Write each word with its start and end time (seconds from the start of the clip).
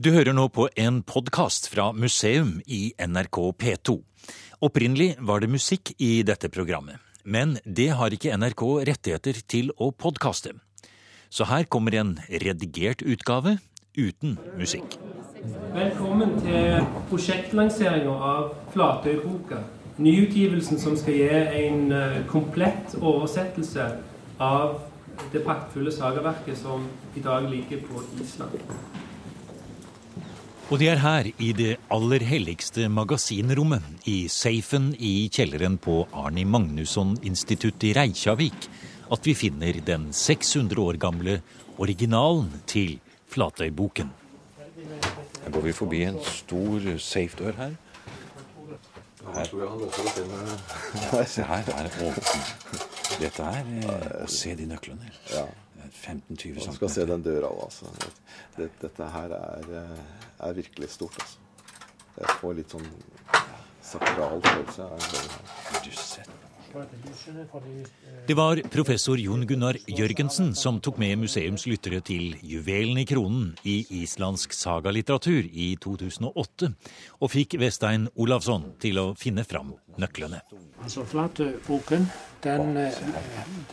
Du 0.00 0.08
hører 0.14 0.32
nå 0.32 0.46
på 0.48 0.64
en 0.80 1.02
podkast 1.04 1.66
fra 1.68 1.90
museum 1.92 2.54
i 2.64 2.94
NRK 2.96 3.38
P2. 3.60 3.98
Opprinnelig 4.64 5.18
var 5.20 5.42
det 5.44 5.50
musikk 5.52 5.92
i 6.00 6.22
dette 6.24 6.48
programmet, 6.48 6.96
men 7.28 7.58
det 7.64 7.90
har 7.98 8.14
ikke 8.14 8.32
NRK 8.40 8.62
rettigheter 8.88 9.42
til 9.44 9.68
å 9.76 9.90
podkaste. 9.92 10.54
Så 11.28 11.44
her 11.50 11.68
kommer 11.68 11.98
en 12.00 12.14
redigert 12.30 13.04
utgave 13.04 13.58
uten 13.92 14.38
musikk. 14.56 14.96
Velkommen 15.76 16.38
til 16.40 16.88
prosjektlanseringa 17.12 18.16
av 18.32 18.48
Flatøyboka. 18.72 19.60
Nyutgivelsen 20.00 20.80
som 20.80 20.96
skal 20.96 21.20
gi 21.20 21.28
en 21.66 21.92
eh, 21.92 22.22
komplett 22.32 22.96
oversettelse 22.96 23.90
av 24.40 24.80
det 25.36 25.44
praktfulle 25.44 25.92
sagaverket 25.92 26.56
som 26.64 26.88
i 27.12 27.20
dag 27.20 27.44
ligger 27.52 27.84
på 27.84 28.00
Island. 28.24 28.56
Og 30.72 30.78
de 30.80 30.86
er 30.88 31.02
her, 31.02 31.26
i 31.36 31.50
det 31.52 31.74
aller 31.92 32.22
helligste 32.24 32.86
magasinrommet, 32.88 33.84
i 34.08 34.24
safen 34.32 34.86
i 34.96 35.28
kjelleren 35.28 35.74
på 35.76 35.98
Arni 36.16 36.46
Magnusson-instituttet 36.48 37.90
i 37.90 37.92
Reykjavik, 37.98 38.68
at 39.12 39.28
vi 39.28 39.34
finner 39.36 39.76
den 39.84 40.06
600 40.16 40.80
år 40.80 40.96
gamle 41.02 41.34
originalen 41.76 42.48
til 42.64 42.94
Flatøyboken. 43.28 44.14
Her 45.42 45.52
går 45.52 45.66
vi 45.66 45.74
forbi 45.76 46.00
en 46.08 46.16
stor 46.24 46.88
safe-dør 46.96 47.52
her. 47.58 47.76
Her. 49.36 49.52
Her, 51.12 51.44
her 51.52 51.68
er. 51.76 51.92
Dette 53.20 53.42
er 53.44 53.60
eh, 53.84 54.24
Se 54.26 54.56
de 54.56 54.64
nøklene. 54.72 55.12
Ja. 55.34 55.44
15-20 55.92 56.66
Man 56.66 56.76
skal 56.76 56.90
se 56.90 57.06
den 57.06 57.24
døra 57.24 57.50
òg, 57.52 57.64
altså. 57.68 57.92
Dette, 58.56 58.70
dette 58.82 59.10
her 59.14 59.34
er, 59.38 59.72
eh, 59.82 60.04
er 60.48 60.56
virkelig 60.58 60.90
stort, 60.90 61.18
altså. 61.20 61.38
Jeg 62.18 62.38
får 62.40 62.56
litt 62.58 62.72
sånn 62.74 62.88
sakral 63.82 64.42
følelse 64.44 64.84
av 64.84 64.96
den 64.98 65.12
døren. 65.14 65.52
Har 65.68 65.84
du 65.84 65.92
sett? 65.96 66.41
Det 68.26 68.36
var 68.36 68.60
professor 68.72 69.18
Jon 69.18 69.46
Gunnar 69.46 69.76
Jørgensen 69.88 70.54
som 70.56 70.80
tok 70.80 70.98
med 71.02 71.18
museumslyttere 71.24 72.00
til 72.06 72.36
Juvelen 72.42 72.98
i 73.02 73.06
kronen 73.08 73.52
i 73.68 73.82
islandsk 74.02 74.54
sagalitteratur 74.56 75.48
i 75.52 75.72
2008, 75.82 76.72
og 77.20 77.32
fikk 77.32 77.58
Vestein 77.60 78.08
Olavsson 78.16 78.72
til 78.82 79.00
å 79.02 79.06
finne 79.18 79.44
fram 79.44 79.74
nøklene. 80.00 80.40
Altså 80.82 81.04
Flatøboken, 81.04 82.08
den, 82.42 82.76
eh, 82.76 82.92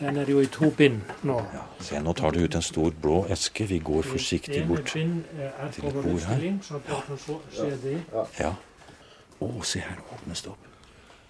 den 0.00 0.16
er 0.16 0.30
jo 0.30 0.40
i 0.40 0.46
to 0.46 0.70
bind 0.70 1.00
nå. 1.22 1.40
Se, 1.80 1.98
nå 1.98 2.12
tar 2.12 2.30
du 2.30 2.44
ut 2.44 2.54
en 2.54 2.62
stor 2.62 2.90
blå 2.90 3.24
eske. 3.30 3.66
Vi 3.66 3.78
går 3.78 4.02
forsiktig 4.02 4.66
bort. 4.68 4.96
er 4.96 5.70
til 5.72 5.84
et 5.86 5.94
bord 5.94 6.04
her. 6.04 6.14
utstilling, 6.14 6.60
så 6.62 6.80
dere 6.86 7.02
kan 7.06 7.18
så 7.18 7.40
se 7.52 7.70
de. 7.82 8.04
Ja. 8.38 8.54
Å, 9.40 9.64
se 9.64 9.80
her 9.80 9.96
åpnes 10.12 10.42
det 10.42 10.50
opp. 10.50 10.66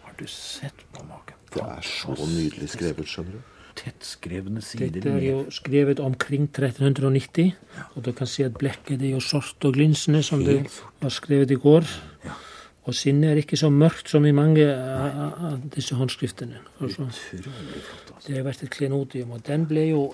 Har 0.03 0.13
du 0.19 0.27
sett 0.27 0.75
på 0.93 1.05
maken? 1.05 1.20
Det 1.55 1.63
er 1.63 1.87
så 1.87 2.15
nydelig 2.15 2.69
skrevet, 2.71 3.09
skjønner 3.09 3.39
du. 3.39 3.57
Tettskrevne 3.81 4.61
sider 4.63 4.91
Dette 4.93 5.13
er 5.15 5.25
jo 5.25 5.41
skrevet 5.55 6.01
omkring 6.03 6.49
1390, 6.51 7.53
og 7.95 8.05
du 8.05 8.13
kan 8.13 8.29
se 8.29 8.45
at 8.45 8.59
blekket 8.59 9.03
er 9.03 9.15
jo 9.15 9.21
sort 9.25 9.65
og 9.65 9.75
glinsende 9.79 10.23
som 10.27 10.45
det 10.45 10.63
var 11.01 11.15
skrevet 11.15 11.51
i 11.51 11.59
går. 11.61 11.87
Og 12.89 12.95
sinnet 12.97 13.31
er 13.31 13.39
ikke 13.39 13.59
så 13.61 13.69
mørkt 13.71 14.09
som 14.09 14.25
i 14.27 14.33
mange 14.33 14.65
av 14.65 15.61
disse 15.75 15.95
håndskriftene. 15.95 16.59
Altså, 16.81 17.07
det 18.27 18.39
har 18.39 18.47
vært 18.47 18.65
et 18.65 18.73
klenodium, 18.73 19.35
og 19.37 19.45
den 19.47 19.67
ble 19.69 19.85
jo 19.91 20.05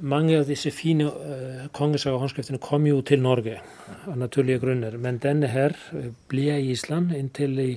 Mange 0.00 0.38
av 0.38 0.46
disse 0.46 0.70
fine 0.74 1.08
uh, 1.10 1.66
kongesagahåndskriftene 1.74 2.60
kom 2.62 2.86
jo 2.86 3.00
til 3.06 3.20
Norge 3.22 3.58
av 4.06 4.16
naturlige 4.18 4.62
grunner, 4.62 4.96
men 4.98 5.18
denne 5.22 5.50
her 5.50 5.74
eh, 5.94 6.10
ble 6.28 6.48
i 6.56 6.70
Island 6.72 7.12
inntil 7.14 7.58
i, 7.62 7.70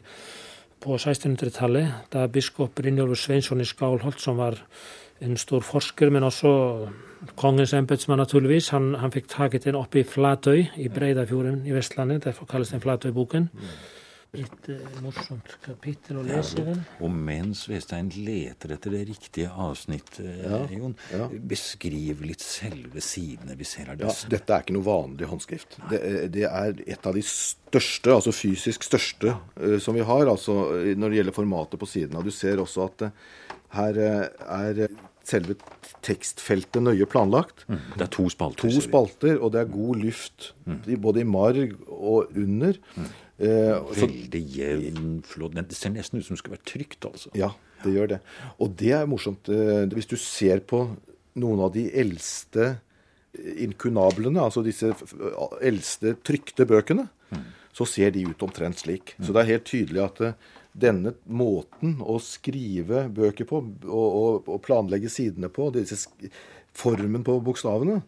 á 0.94 0.98
1600-tali 1.02 1.84
það 2.14 2.32
biskop 2.36 2.76
Brynjólfur 2.78 3.20
Sveinsson 3.20 3.64
í 3.64 3.68
Skálholt 3.68 4.22
sem 4.22 4.38
var 4.38 4.60
einn 5.24 5.38
stór 5.40 5.64
forsker 5.66 6.12
menn 6.12 6.28
også 6.28 6.52
kongens 7.40 7.74
embetsmann 7.74 8.20
naturligvis, 8.22 8.70
hann, 8.76 8.94
hann 9.00 9.14
fikk 9.14 9.30
takit 9.32 9.66
einn 9.66 9.80
oppi 9.80 10.04
í 10.04 10.08
Flatau 10.08 10.58
í 10.60 10.90
Breiðafjúrin 10.94 11.64
í 11.66 11.74
Vestlandi, 11.74 12.20
það 12.22 12.34
er 12.34 12.40
fórkallist 12.40 12.76
einn 12.76 12.84
Flatau 12.84 13.14
búkinn 13.16 13.48
mm. 13.50 13.78
Et 14.44 14.70
uh, 14.74 15.00
morsomt 15.04 15.54
kapittel 15.66 16.20
å 16.22 16.26
lese 16.26 16.60
Ja. 16.66 16.76
Og 17.06 17.12
mens 17.14 17.66
Vestein 17.70 18.10
leter 18.16 18.76
etter 18.76 18.94
det 18.96 19.04
riktige 19.10 19.50
avsnittet, 19.52 20.46
Jon, 20.76 20.96
ja. 21.14 21.28
beskriv 21.52 22.22
litt 22.26 22.44
selve 22.44 23.02
sidene 23.04 23.56
vi 23.60 23.68
ser 23.68 23.92
her. 23.92 24.00
Ja, 24.02 24.12
dette 24.32 24.56
er 24.56 24.66
ikke 24.66 24.76
noe 24.78 24.88
vanlig 24.88 25.30
håndskrift. 25.32 25.80
Det, 25.92 26.02
er- 26.02 26.28
det 26.36 26.46
er 26.50 26.80
et 26.86 27.08
av 27.08 27.16
de 27.18 27.24
største, 27.26 28.14
altså 28.16 28.34
fysisk 28.36 28.84
største, 28.88 29.36
eh, 29.60 29.78
som 29.84 29.96
vi 29.98 30.06
har 30.06 30.28
altså, 30.32 30.60
eh, 30.82 30.94
når 30.96 31.10
det 31.16 31.22
gjelder 31.22 31.40
formatet 31.40 31.82
på 31.82 31.90
sidene. 31.90 32.24
Du 32.26 32.32
ser 32.32 32.62
også 32.64 32.88
at 32.90 33.08
eh, 33.10 33.20
her 33.76 34.00
eh, 34.00 34.24
er 34.62 34.88
selve 35.26 35.56
tekstfeltet 36.06 36.84
nøye 36.86 37.06
planlagt. 37.10 37.64
Det 37.68 38.04
er 38.06 38.12
to 38.14 38.28
spalter. 38.30 38.70
To 38.70 38.82
spalter, 38.84 39.40
og 39.42 39.54
det 39.56 39.64
er 39.64 39.72
god 39.74 40.02
luft 40.04 40.52
mm. 40.70 40.84
både 41.02 41.24
i 41.24 41.28
marg 41.28 41.74
og 41.90 42.36
under. 42.38 42.78
Eh, 42.78 43.02
så, 43.02 43.25
Veldig 43.40 44.42
jevn, 44.56 45.22
flott. 45.28 45.56
Det 45.58 45.76
ser 45.76 45.92
nesten 45.92 46.20
ut 46.22 46.26
som 46.28 46.36
det 46.38 46.40
skal 46.44 46.56
være 46.56 46.68
trygt, 46.72 47.06
altså. 47.10 47.30
ja, 47.36 47.50
det 47.84 47.92
gjør 47.96 48.08
det. 48.16 48.20
Og 48.64 48.76
det 48.80 48.92
er 48.96 49.06
morsomt. 49.12 49.50
eh, 49.50 49.86
Hvis 49.92 50.08
du 50.08 50.16
ser 50.16 50.60
på 50.64 50.86
noen 51.36 51.60
av 51.66 51.74
de 51.76 51.90
eldste 51.92 52.78
inkunablene, 53.36 54.40
altså 54.40 54.64
disse 54.64 54.94
eldste 55.62 56.16
trykte 56.24 56.66
bøkene, 56.70 57.10
så 57.76 57.84
ser 57.84 58.14
de 58.16 58.22
ut 58.30 58.44
omtrent 58.46 58.80
slik. 58.80 59.18
Så 59.20 59.34
det 59.36 59.42
er 59.44 59.50
helt 59.58 59.66
tydelig 59.68 60.00
at 60.06 60.22
eh, 60.24 60.38
denne 60.76 61.12
måten 61.28 61.98
å 62.04 62.16
skrive 62.24 63.10
bøker 63.12 63.48
på, 63.50 63.60
og, 63.84 64.08
og, 64.16 64.48
og 64.48 64.62
planlegge 64.64 65.12
sidene 65.12 65.50
på, 65.52 65.68
disse 65.76 66.00
formen 66.76 67.24
på 67.28 67.36
bokstavene, 67.44 68.02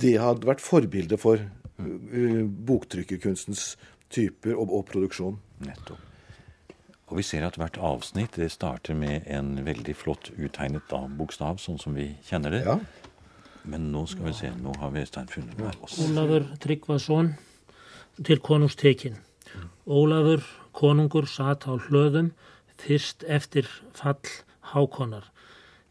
det 0.00 0.16
hadde 0.20 0.48
vært 0.48 0.60
forbilde 0.64 1.16
for 1.20 1.40
boktrykkerkunstens 2.10 3.74
typer 4.10 4.56
og, 4.58 4.72
og 4.80 4.86
produksjon. 4.90 5.38
Nettopp. 5.64 6.06
Og 7.10 7.18
vi 7.18 7.24
ser 7.26 7.42
at 7.42 7.56
hvert 7.58 7.78
avsnitt 7.82 8.36
det 8.38 8.52
starter 8.54 8.94
med 8.94 9.26
en 9.26 9.56
veldig 9.66 9.96
flott 9.98 10.30
uttegnet 10.38 10.86
da, 10.90 11.02
bokstav, 11.18 11.58
sånn 11.58 11.80
som 11.82 11.96
vi 11.98 12.12
kjenner 12.28 12.54
det. 12.54 12.60
Ja. 12.68 12.76
Men 13.66 13.90
nå 13.92 14.04
skal 14.08 14.28
vi 14.28 14.34
se, 14.38 14.50
nå 14.62 14.76
har 14.78 14.92
Vestein 14.94 15.28
funnet 15.28 15.56
den 15.58 15.66
her 15.66 15.80
også. 15.82 16.06
Ólafur 16.06 16.46
Tryggvason 16.62 17.32
til 18.24 18.40
konungstekin. 18.46 19.18
Ólafur 19.90 20.46
konungur 20.72 21.26
satt 21.26 21.66
á 21.66 21.74
hlöðum 21.74 22.30
fyrst 22.78 23.26
eftir 23.26 23.66
fall 23.92 24.22
Hákonar. 24.70 25.26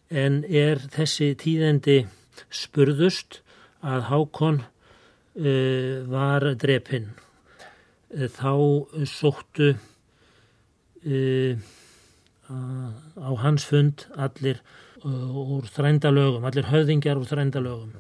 En 0.10 0.46
er 0.48 0.80
þessi 0.96 1.34
tíðendi 1.38 2.06
spurðust 2.50 3.42
að 3.84 4.08
Hákon 4.08 4.64
uh, 4.64 4.79
var 5.36 6.46
drepinn. 6.60 7.10
Uh, 8.10 8.28
þá 8.34 8.54
sóttu 9.06 9.74
uh, 11.06 11.54
á 12.50 13.30
hans 13.44 13.66
fund 13.70 14.08
allir 14.18 14.62
uh, 15.06 15.58
úr 15.58 15.70
þrændalögum, 15.70 16.46
allir 16.50 16.70
höfðingjar 16.72 17.22
úr 17.22 17.30
þrændalögum. 17.30 17.92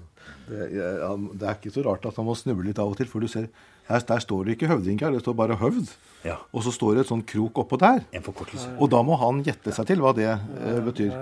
Det, 0.49 0.69
ja, 0.73 1.13
det 1.13 1.45
er 1.45 1.57
ikke 1.59 1.73
så 1.73 1.85
rart 1.85 2.07
at 2.09 2.17
han 2.17 2.25
må 2.25 2.33
snuble 2.37 2.65
litt 2.65 2.81
av 2.81 2.89
og 2.89 2.97
til, 2.97 3.09
for 3.09 3.21
du 3.21 3.29
ser 3.29 3.51
her, 3.89 4.03
der 4.05 4.19
står 4.21 4.43
det 4.45 4.57
ikke 4.57 4.69
høvding 4.69 4.99
her, 5.01 5.13
det 5.13 5.23
står 5.23 5.33
bare 5.37 5.57
høvd. 5.57 5.93
Ja. 6.25 6.35
Og 6.53 6.63
så 6.65 6.73
står 6.73 6.97
det 6.97 7.05
et 7.05 7.11
sånn 7.11 7.23
krok 7.25 7.63
oppå 7.63 7.79
der. 7.81 8.03
En 8.13 8.25
forkortelse. 8.25 8.75
Og 8.77 8.91
da 8.93 9.01
må 9.05 9.17
han 9.17 9.41
gjette 9.45 9.73
seg 9.73 9.87
til 9.89 10.03
hva 10.03 10.13
det 10.17 10.29
eh, 10.29 10.81
betyr. 10.85 11.15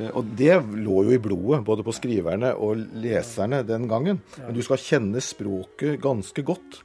Eh, 0.00 0.10
Og 0.16 0.24
det 0.38 0.54
lå 0.80 1.02
jo 1.06 1.12
i 1.14 1.20
blodet, 1.22 1.62
både 1.66 1.84
på 1.86 1.92
skriverne 1.94 2.54
og 2.56 2.80
leserne 3.02 3.62
den 3.68 3.86
gangen. 3.90 4.22
Men 4.40 4.56
du 4.56 4.62
skal 4.64 4.80
kjenne 4.80 5.20
språket 5.24 6.00
ganske 6.02 6.44
godt. 6.46 6.80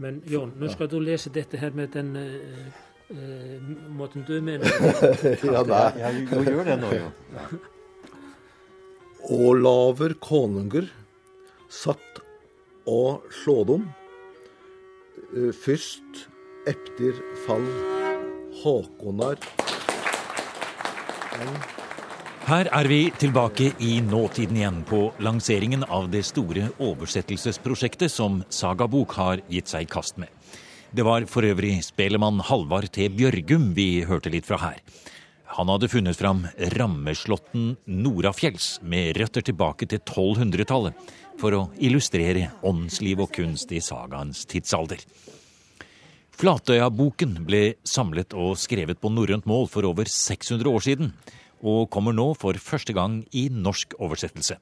Men 0.00 0.22
Jon, 0.26 0.50
nå 0.58 0.70
skal 0.72 0.88
du 0.90 0.98
lese 0.98 1.30
dette 1.30 1.60
her 1.60 1.70
med 1.76 1.92
den 1.94 2.16
uh, 2.18 3.68
måten 3.94 4.24
du 4.26 4.40
mener. 4.42 4.66
Ja, 5.54 5.62
nei. 5.62 5.84
Ja, 6.00 6.10
du 6.10 6.50
gjør 6.50 6.66
det 6.66 6.80
nå, 6.82 6.90
jo. 6.98 7.12
Olaver 9.44 10.16
konunger 10.20 10.88
satt 11.72 12.18
og 12.90 13.22
slådom 13.32 13.86
eh, 15.32 15.48
fyrst 15.56 16.26
eftir 16.68 17.16
fall 17.46 17.64
Håkonar 18.60 19.40
Her 22.44 22.68
er 22.76 22.84
vi 22.84 23.06
tilbake 23.16 23.70
i 23.80 24.02
nåtiden 24.04 24.58
igjen 24.58 24.82
på 24.84 24.98
lanseringen 25.24 25.80
av 25.88 26.10
det 26.12 26.20
store 26.28 26.66
oversettelsesprosjektet 26.76 28.12
som 28.12 28.42
Sagabok 28.52 29.14
har 29.16 29.40
gitt 29.48 29.70
seg 29.72 29.86
i 29.86 29.88
kast 29.88 30.18
med. 30.20 30.28
Det 30.92 31.06
var 31.08 31.24
for 31.24 31.46
øvrig 31.48 31.78
spelemann 31.86 32.42
Halvard 32.44 32.90
T. 32.92 33.06
Bjørgum 33.08 33.70
vi 33.72 34.02
hørte 34.04 34.28
litt 34.28 34.44
fra 34.44 34.58
her. 34.60 34.82
Han 35.56 35.72
hadde 35.72 35.88
funnet 35.88 36.18
fram 36.20 36.42
rammeslåtten 36.74 37.78
Norafjells 37.88 38.74
med 38.84 39.16
røtter 39.16 39.46
tilbake 39.48 39.88
til 39.88 40.02
1200-tallet 40.02 41.14
for 41.40 41.56
å 41.56 41.62
illustrere 41.80 42.50
åndsliv 42.60 43.22
og 43.24 43.32
kunst 43.38 43.72
i 43.72 43.80
sagaens 43.80 44.44
tidsalder. 44.52 45.00
Flatøya-boken 46.36 47.38
ble 47.48 47.62
samlet 47.88 48.36
og 48.36 48.58
skrevet 48.60 49.00
på 49.00 49.08
norrønt 49.16 49.48
mål 49.48 49.64
for 49.72 49.88
over 49.88 50.12
600 50.12 50.68
år 50.68 50.86
siden, 50.90 51.14
og 51.64 51.88
kommer 51.92 52.12
nå 52.12 52.32
for 52.36 52.58
første 52.60 52.94
gang 52.96 53.22
i 53.32 53.48
norsk 53.48 53.96
oversettelse. 53.98 54.58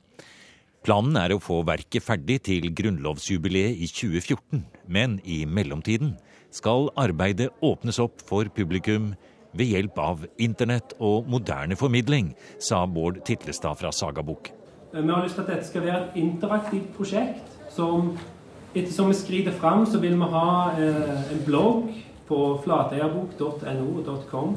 Planen 0.83 1.19
er 1.19 1.35
å 1.35 1.43
få 1.43 1.61
verket 1.67 2.03
ferdig 2.03 2.41
til 2.49 2.71
grunnlovsjubileet 2.75 3.83
i 3.85 3.87
2014, 3.91 4.65
men 4.91 5.21
i 5.23 5.45
mellomtiden 5.47 6.17
skal 6.55 6.89
arbeidet 6.99 7.53
åpnes 7.63 8.01
opp 8.03 8.25
for 8.27 8.51
publikum 8.55 9.13
ved 9.55 9.71
hjelp 9.75 9.99
av 10.03 10.27
internett 10.43 10.95
og 10.99 11.29
moderne 11.31 11.77
formidling, 11.79 12.33
sa 12.59 12.83
Bård 12.87 13.21
Titlestad 13.29 13.79
fra 13.79 13.93
Sagabok. 13.95 14.51
Vi 14.93 15.09
har 15.09 15.23
lyst 15.25 15.39
til 15.39 15.45
at 15.45 15.53
dette 15.55 15.69
skal 15.69 15.87
være 15.87 16.01
et 16.03 16.17
interaktivt 16.21 16.91
prosjekt. 16.97 17.59
som 17.71 18.17
Ettersom 18.75 19.09
vi 19.09 19.15
skrider 19.15 19.53
fram, 19.53 19.87
så 19.87 19.99
vil 20.01 20.15
vi 20.17 20.29
ha 20.33 20.73
eh, 20.81 21.33
en 21.33 21.43
blogg 21.45 21.91
på 22.29 22.61
flateiabok.no.com 22.65 24.57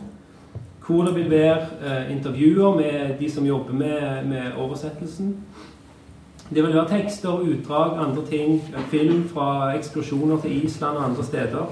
hvor 0.87 1.03
det 1.03 1.15
vil 1.15 1.29
være 1.29 1.57
eh, 1.85 2.11
intervjuer 2.15 2.75
med 2.75 3.19
de 3.19 3.31
som 3.31 3.45
jobber 3.45 3.73
med, 3.73 4.25
med 4.25 4.41
oversettelsen. 4.57 5.37
Det 6.49 6.63
vil 6.63 6.73
være 6.73 6.89
tekster, 6.89 7.39
utdrag, 7.39 8.07
andre 8.07 8.25
ting, 8.25 8.61
film 8.91 9.29
fra 9.29 9.75
ekskursjoner 9.77 10.41
til 10.41 10.65
Island 10.65 10.97
og 10.97 11.05
andre 11.05 11.23
steder. 11.23 11.65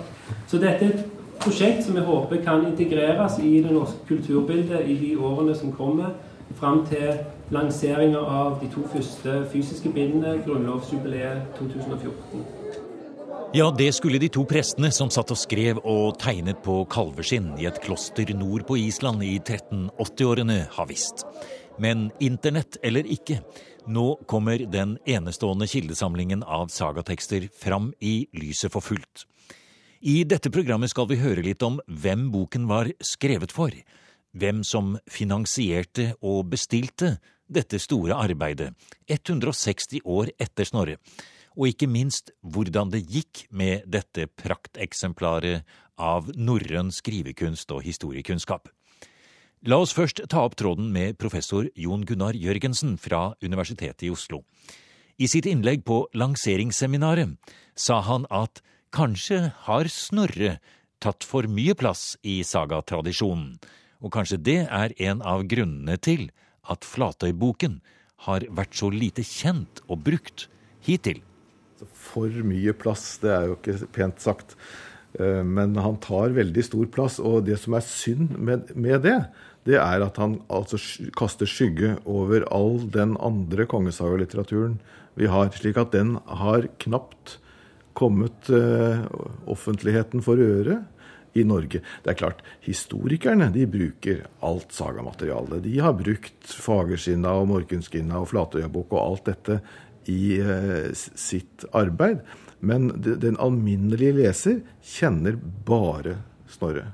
Så 0.48 0.58
dette 0.58 0.86
er 0.86 0.90
et 0.90 1.06
prosjekt 1.40 1.86
som 1.86 1.96
vi 1.96 2.02
håper 2.02 2.42
kan 2.42 2.66
integreres 2.68 3.38
i 3.44 3.62
det 3.62 3.72
norske 3.72 4.08
kulturbildet 4.08 4.88
i 4.88 4.98
de 4.98 5.20
årene 5.20 5.56
som 5.56 5.72
kommer, 5.72 6.10
fram 6.56 6.86
til 6.86 7.14
lanseringa 7.52 8.18
av 8.18 8.58
de 8.62 8.70
to 8.74 8.88
første 8.94 9.46
fysiske 9.52 9.90
bindene, 9.90 10.42
grunnlovsjubileet 10.46 11.42
2014. 11.60 12.63
Ja, 13.56 13.76
det 13.78 13.92
skulle 13.94 14.18
de 14.18 14.32
to 14.34 14.42
prestene 14.50 14.90
som 14.90 15.12
satt 15.14 15.30
og 15.30 15.38
skrev 15.38 15.78
og 15.86 16.16
tegnet 16.18 16.64
på 16.66 16.80
kalveskinn 16.90 17.52
i 17.62 17.68
et 17.70 17.76
kloster 17.84 18.32
nord 18.34 18.64
på 18.66 18.80
Island 18.82 19.22
i 19.22 19.36
1380-årene, 19.38 20.56
ha 20.74 20.86
visst. 20.90 21.22
Men 21.78 22.08
internett 22.18 22.80
eller 22.82 23.06
ikke, 23.06 23.44
nå 23.86 24.08
kommer 24.26 24.64
den 24.74 24.96
enestående 25.06 25.68
kildesamlingen 25.70 26.42
av 26.42 26.72
sagatekster 26.74 27.46
fram 27.54 27.92
i 28.02 28.24
lyset 28.34 28.74
for 28.74 28.82
fullt. 28.82 29.28
I 30.02 30.24
dette 30.26 30.50
programmet 30.50 30.90
skal 30.90 31.06
vi 31.14 31.20
høre 31.22 31.46
litt 31.46 31.62
om 31.62 31.78
hvem 31.86 32.32
boken 32.34 32.66
var 32.72 32.90
skrevet 33.06 33.54
for, 33.54 33.70
hvem 34.34 34.66
som 34.66 34.96
finansierte 35.06 36.16
og 36.26 36.50
bestilte 36.56 37.20
dette 37.46 37.78
store 37.78 38.18
arbeidet 38.18 38.72
160 39.06 40.02
år 40.10 40.34
etter 40.42 40.66
Snorre 40.66 40.98
og 41.58 41.70
ikke 41.70 41.90
minst 41.90 42.32
hvordan 42.42 42.92
det 42.94 43.04
gikk 43.08 43.46
med 43.50 43.86
dette 43.90 44.28
prakteksemplaret 44.40 45.64
av 46.02 46.32
norrøn 46.36 46.92
skrivekunst 46.94 47.72
og 47.74 47.84
historiekunnskap. 47.86 48.70
La 49.64 49.78
oss 49.80 49.94
først 49.96 50.20
ta 50.28 50.42
opp 50.44 50.58
tråden 50.60 50.90
med 50.92 51.16
professor 51.22 51.70
Jon 51.80 52.04
Gunnar 52.04 52.36
Jørgensen 52.36 52.98
fra 53.00 53.32
Universitetet 53.40 54.10
i 54.10 54.12
Oslo. 54.12 54.42
I 55.16 55.30
sitt 55.30 55.46
innlegg 55.48 55.86
på 55.88 56.02
lanseringsseminaret 56.18 57.38
sa 57.80 58.02
han 58.04 58.26
at 58.34 58.60
kanskje 58.94 59.54
har 59.68 59.88
Snorre 59.88 60.58
tatt 61.04 61.24
for 61.24 61.48
mye 61.48 61.76
plass 61.80 62.18
i 62.28 62.42
sagatradisjonen, 62.48 63.56
og 64.04 64.12
kanskje 64.12 64.42
det 64.42 64.62
er 64.68 64.96
en 65.08 65.24
av 65.24 65.46
grunnene 65.48 65.96
til 65.96 66.28
at 66.68 66.84
Flatøyboken 66.88 67.80
har 68.28 68.44
vært 68.52 68.76
så 68.76 68.90
lite 68.92 69.24
kjent 69.24 69.84
og 69.88 70.04
brukt 70.04 70.48
hittil. 70.84 71.22
For 71.92 72.44
mye 72.46 72.74
plass, 72.78 73.18
det 73.24 73.32
er 73.34 73.50
jo 73.50 73.58
ikke 73.60 73.90
pent 73.96 74.24
sagt. 74.24 74.58
Eh, 75.20 75.42
men 75.46 75.76
han 75.78 76.00
tar 76.04 76.36
veldig 76.36 76.66
stor 76.66 76.90
plass. 76.94 77.20
Og 77.22 77.46
det 77.48 77.60
som 77.62 77.78
er 77.78 77.86
synd 77.88 78.38
med, 78.38 78.74
med 78.76 79.04
det, 79.06 79.20
det 79.68 79.78
er 79.80 80.04
at 80.04 80.20
han 80.20 80.40
altså 80.52 80.80
kaster 81.18 81.50
skygge 81.50 81.96
over 82.10 82.46
all 82.52 82.82
den 82.92 83.16
andre 83.24 83.68
kongesagalitteraturen 83.70 84.80
vi 85.20 85.30
har. 85.32 85.54
Slik 85.56 85.80
at 85.80 85.94
den 85.96 86.18
har 86.28 86.68
knapt 86.84 87.38
kommet 87.94 88.50
uh, 88.50 89.06
offentligheten 89.46 90.24
for 90.26 90.42
øre 90.42 90.80
i 91.38 91.44
Norge. 91.46 91.82
Det 92.04 92.12
er 92.12 92.18
klart, 92.18 92.42
historikerne 92.66 93.50
de 93.54 93.66
bruker 93.70 94.26
alt 94.46 94.74
sagamaterialet. 94.74 95.64
De 95.66 95.78
har 95.82 95.96
brukt 95.98 96.56
Fagerskinna 96.66 97.34
og 97.40 97.50
Morkenskinna 97.54 98.22
og 98.22 98.30
Flatøyabukk 98.34 98.94
og 98.94 99.02
alt 99.02 99.32
dette 99.32 99.60
i 100.12 100.40
eh, 100.40 100.92
sitt 100.94 101.66
arbeid. 101.74 102.24
Men 102.64 102.92
den 103.04 103.40
alminnelige 103.44 104.16
leser 104.22 104.62
kjenner 104.80 105.40
bare 105.68 106.22
Snorre. 106.54 106.92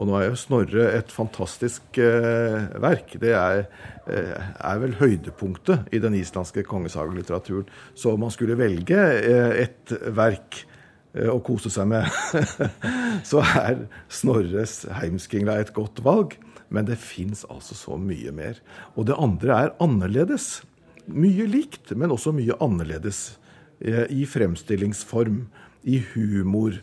Og 0.00 0.08
nå 0.08 0.16
er 0.16 0.30
jo 0.30 0.38
Snorre 0.38 0.86
et 0.94 1.10
fantastisk 1.12 1.98
eh, 2.00 2.70
verk. 2.80 3.16
Det 3.20 3.34
er, 3.36 3.64
eh, 4.08 4.36
er, 4.56 4.80
vel 4.80 4.94
høydepunktet 5.00 5.90
i 5.92 6.00
den 6.00 6.16
islandske 6.16 6.64
kongesagelitteraturen. 6.68 7.68
Så 7.94 8.14
om 8.14 8.22
man 8.24 8.32
skulle 8.32 8.58
velge 8.60 8.96
eh, 8.96 9.66
et 9.66 9.92
verk 10.16 10.62
eh, 11.12 11.28
å 11.28 11.40
kose 11.44 11.72
seg 11.72 11.90
med, 11.90 12.08
så 13.30 13.42
er 13.44 13.84
Snorres 14.08 14.86
'Heimskringla' 14.88 15.58
et 15.60 15.74
godt 15.76 16.00
valg. 16.06 16.38
Men 16.70 16.86
det 16.86 17.00
fins 17.02 17.42
altså 17.50 17.74
så 17.74 17.98
mye 17.98 18.30
mer. 18.32 18.60
Og 18.94 19.08
det 19.10 19.18
andre 19.18 19.56
er 19.66 19.76
annerledes 19.82 20.60
mye 21.14 21.46
likt, 21.50 21.92
men 21.96 22.12
også 22.14 22.32
mye 22.36 22.56
annerledes. 22.62 23.40
Eh, 23.80 24.04
I 24.12 24.26
fremstillingsform, 24.28 25.46
i 25.88 26.00
humor, 26.12 26.74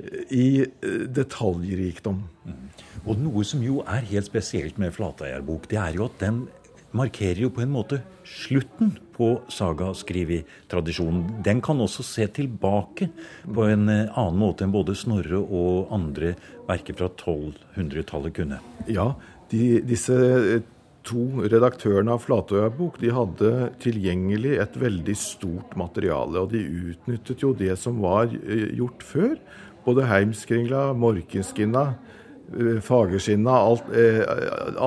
eh, 0.00 0.22
i 0.32 0.46
eh, 0.64 1.02
detaljrikdom. 1.12 2.22
Mm. 2.48 2.62
Og 3.04 3.18
noe 3.20 3.44
som 3.44 3.62
jo 3.62 3.82
er 3.84 4.06
helt 4.08 4.30
spesielt 4.30 4.78
med 4.80 4.94
Flateierbok, 4.96 5.68
det 5.68 5.80
er 5.82 5.98
jo 5.98 6.06
at 6.08 6.16
den 6.22 6.46
markerer 6.96 7.42
jo 7.44 7.50
på 7.52 7.60
en 7.60 7.74
måte 7.74 7.98
slutten 8.24 8.94
på 9.12 9.34
sagaskrivi-tradisjonen. 9.52 11.42
Den 11.44 11.60
kan 11.60 11.80
også 11.84 12.04
se 12.06 12.24
tilbake 12.32 13.10
på 13.44 13.66
en 13.68 13.84
annen 13.90 14.40
måte 14.40 14.64
enn 14.64 14.72
både 14.72 14.96
Snorre 14.96 15.42
og 15.42 15.92
andre 15.92 16.32
verker 16.68 16.96
fra 16.96 17.10
1200-tallet 17.10 18.36
kunne. 18.40 18.62
Ja, 18.88 19.10
de, 19.52 19.82
disse 19.84 20.16
to 21.06 21.44
redaktørene 21.48 22.12
av 22.14 22.22
Flatøya-bok 22.24 22.98
de 23.02 23.12
hadde 23.14 23.52
tilgjengelig 23.82 24.56
et 24.62 24.76
veldig 24.80 25.14
stort 25.18 25.76
materiale. 25.78 26.42
Og 26.42 26.52
de 26.52 26.62
utnyttet 26.92 27.44
jo 27.44 27.54
det 27.56 27.74
som 27.80 28.00
var 28.02 28.32
eh, 28.32 28.68
gjort 28.78 29.04
før. 29.06 29.36
Både 29.86 30.08
Heimskringla, 30.08 30.90
Morkenskinna, 30.98 31.84
eh, 32.52 32.80
Fagerskinna, 32.84 33.54
alt, 33.70 33.88
eh, 33.94 34.20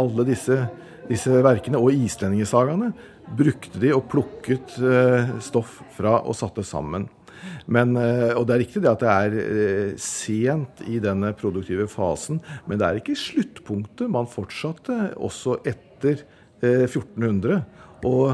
alle 0.01 0.27
disse, 0.27 0.59
disse 1.09 1.41
verkene, 1.41 1.81
og 1.81 1.95
islendingesagaene, 1.95 2.91
brukte 3.31 3.79
de 3.79 3.93
og 3.95 4.09
plukket 4.11 4.73
stoff 5.39 5.77
fra 5.95 6.17
og 6.19 6.35
satte 6.35 6.65
sammen. 6.67 7.05
Men, 7.71 7.95
og 7.97 8.45
det 8.47 8.55
er 8.55 8.61
riktig 8.63 8.81
det 8.83 8.91
at 8.91 9.03
det 9.03 9.11
er 9.11 9.93
sent 10.01 10.83
i 10.87 10.99
denne 11.03 11.33
produktive 11.37 11.87
fasen, 11.91 12.41
men 12.67 12.81
det 12.81 12.87
er 12.87 12.99
ikke 13.01 13.17
sluttpunktet. 13.19 14.09
Man 14.11 14.29
fortsatte 14.29 15.11
også 15.19 15.59
etter 15.65 15.91
etter 16.01 16.25
1400 16.61 17.53
eh, 17.53 17.61
å 18.07 18.33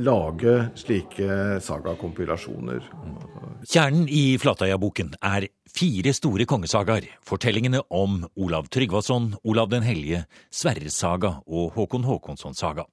lage 0.00 0.54
slike 0.78 1.60
sagakompilasjoner. 1.62 2.86
Kjernen 3.68 4.08
i 4.08 4.36
Flatøya-boken 4.40 5.14
er 5.20 5.48
fire 5.74 6.14
store 6.16 6.46
kongesagaer. 6.48 7.06
Fortellingene 7.26 7.82
om 7.92 8.22
Olav 8.40 8.70
Tryggvason, 8.72 9.34
Olav 9.44 9.70
den 9.72 9.84
hellige, 9.86 10.24
Sverresaga 10.50 11.38
og 11.46 11.74
Håkon 11.76 12.06
Håkonssons 12.08 12.62
saga. 12.64 12.86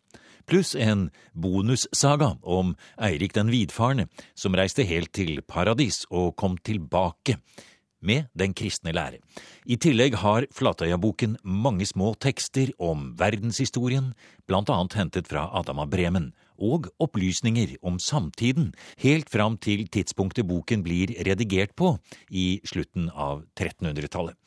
Pluss 0.47 0.75
en 0.75 1.09
bonussaga 1.33 2.35
om 2.41 2.75
Eirik 2.97 3.33
den 3.37 3.51
vidfarne, 3.51 4.07
som 4.35 4.55
reiste 4.57 4.85
helt 4.87 5.13
til 5.15 5.41
paradis 5.41 6.05
og 6.09 6.35
kom 6.39 6.57
tilbake 6.57 7.37
med 8.01 8.29
den 8.37 8.53
kristne 8.57 8.93
lære. 8.95 9.21
I 9.65 9.77
tillegg 9.77 10.17
har 10.21 10.47
Flatøya-boken 10.53 11.37
mange 11.43 11.85
små 11.85 12.13
tekster 12.19 12.73
om 12.81 13.11
verdenshistorien, 13.19 14.11
blant 14.49 14.71
annet 14.73 14.97
hentet 14.97 15.29
fra 15.29 15.47
Adam 15.53 15.83
av 15.83 15.91
Bremen, 15.93 16.31
og 16.61 16.89
opplysninger 17.01 17.77
om 17.85 17.97
samtiden, 18.01 18.71
helt 19.01 19.29
fram 19.33 19.57
til 19.57 19.87
tidspunktet 19.89 20.47
boken 20.49 20.83
blir 20.85 21.13
redigert 21.25 21.73
på, 21.77 21.95
i 22.29 22.61
slutten 22.65 23.09
av 23.13 23.45
1300-tallet. 23.57 24.37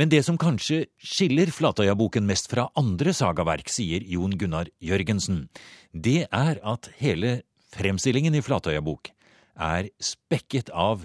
Men 0.00 0.08
det 0.08 0.22
som 0.24 0.38
kanskje 0.40 0.86
skiller 1.04 1.50
Flatøya-boken 1.52 2.24
mest 2.24 2.48
fra 2.48 2.70
andre 2.80 3.12
sagaverk, 3.12 3.68
sier 3.68 4.04
Jon 4.08 4.32
Gunnar 4.40 4.70
Jørgensen, 4.80 5.46
det 5.92 6.24
er 6.32 6.60
at 6.64 6.88
hele 6.96 7.42
fremstillingen 7.74 8.36
i 8.36 8.40
Flatøya-bok 8.44 9.10
er 9.60 9.90
spekket 10.00 10.72
av 10.72 11.04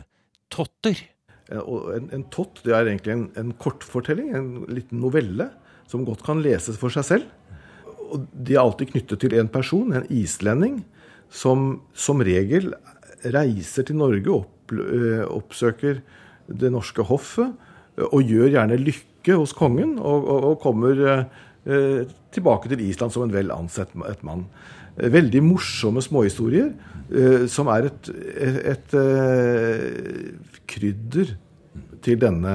totter. 0.53 1.01
En, 1.51 2.07
en 2.15 2.25
tott 2.31 2.61
det 2.63 2.75
er 2.75 2.87
egentlig 2.87 3.15
en, 3.15 3.27
en, 3.39 3.51
kortfortelling, 3.59 4.31
en 4.35 4.49
liten 4.71 5.03
novelle, 5.03 5.49
som 5.91 6.07
godt 6.07 6.23
kan 6.23 6.39
leses 6.43 6.79
for 6.79 6.91
seg 6.91 7.07
selv. 7.07 7.27
Og 8.07 8.23
de 8.31 8.55
er 8.55 8.63
alltid 8.63 8.93
knyttet 8.93 9.23
til 9.23 9.35
en 9.35 9.51
person, 9.51 9.91
en 9.91 10.07
islending, 10.07 10.81
som 11.27 11.81
som 11.91 12.23
regel 12.23 12.71
reiser 13.27 13.83
til 13.83 13.99
Norge, 13.99 14.31
opp, 14.31 14.71
eh, 14.71 15.25
oppsøker 15.27 15.99
det 16.47 16.71
norske 16.71 17.03
hoffet 17.03 17.51
og 18.05 18.21
gjør 18.21 18.51
gjerne 18.53 18.79
lykke 18.81 19.37
hos 19.39 19.53
kongen, 19.57 19.97
og, 19.97 20.27
og, 20.27 20.43
og 20.51 20.59
kommer 20.63 21.01
eh, 21.07 22.03
tilbake 22.33 22.71
til 22.71 22.83
Island 22.85 23.13
som 23.13 23.25
en 23.25 23.33
vel 23.33 23.53
ansett 23.55 23.95
et 24.07 24.23
mann. 24.27 24.45
Veldig 24.97 25.41
morsomme 25.45 26.01
småhistorier 26.01 26.71
eh, 27.09 27.45
som 27.51 27.69
er 27.73 27.89
et, 27.89 28.13
et, 28.37 28.61
et 28.73 28.97
eh, 29.01 30.55
krydder 30.69 31.35
til 32.05 32.19
denne, 32.21 32.53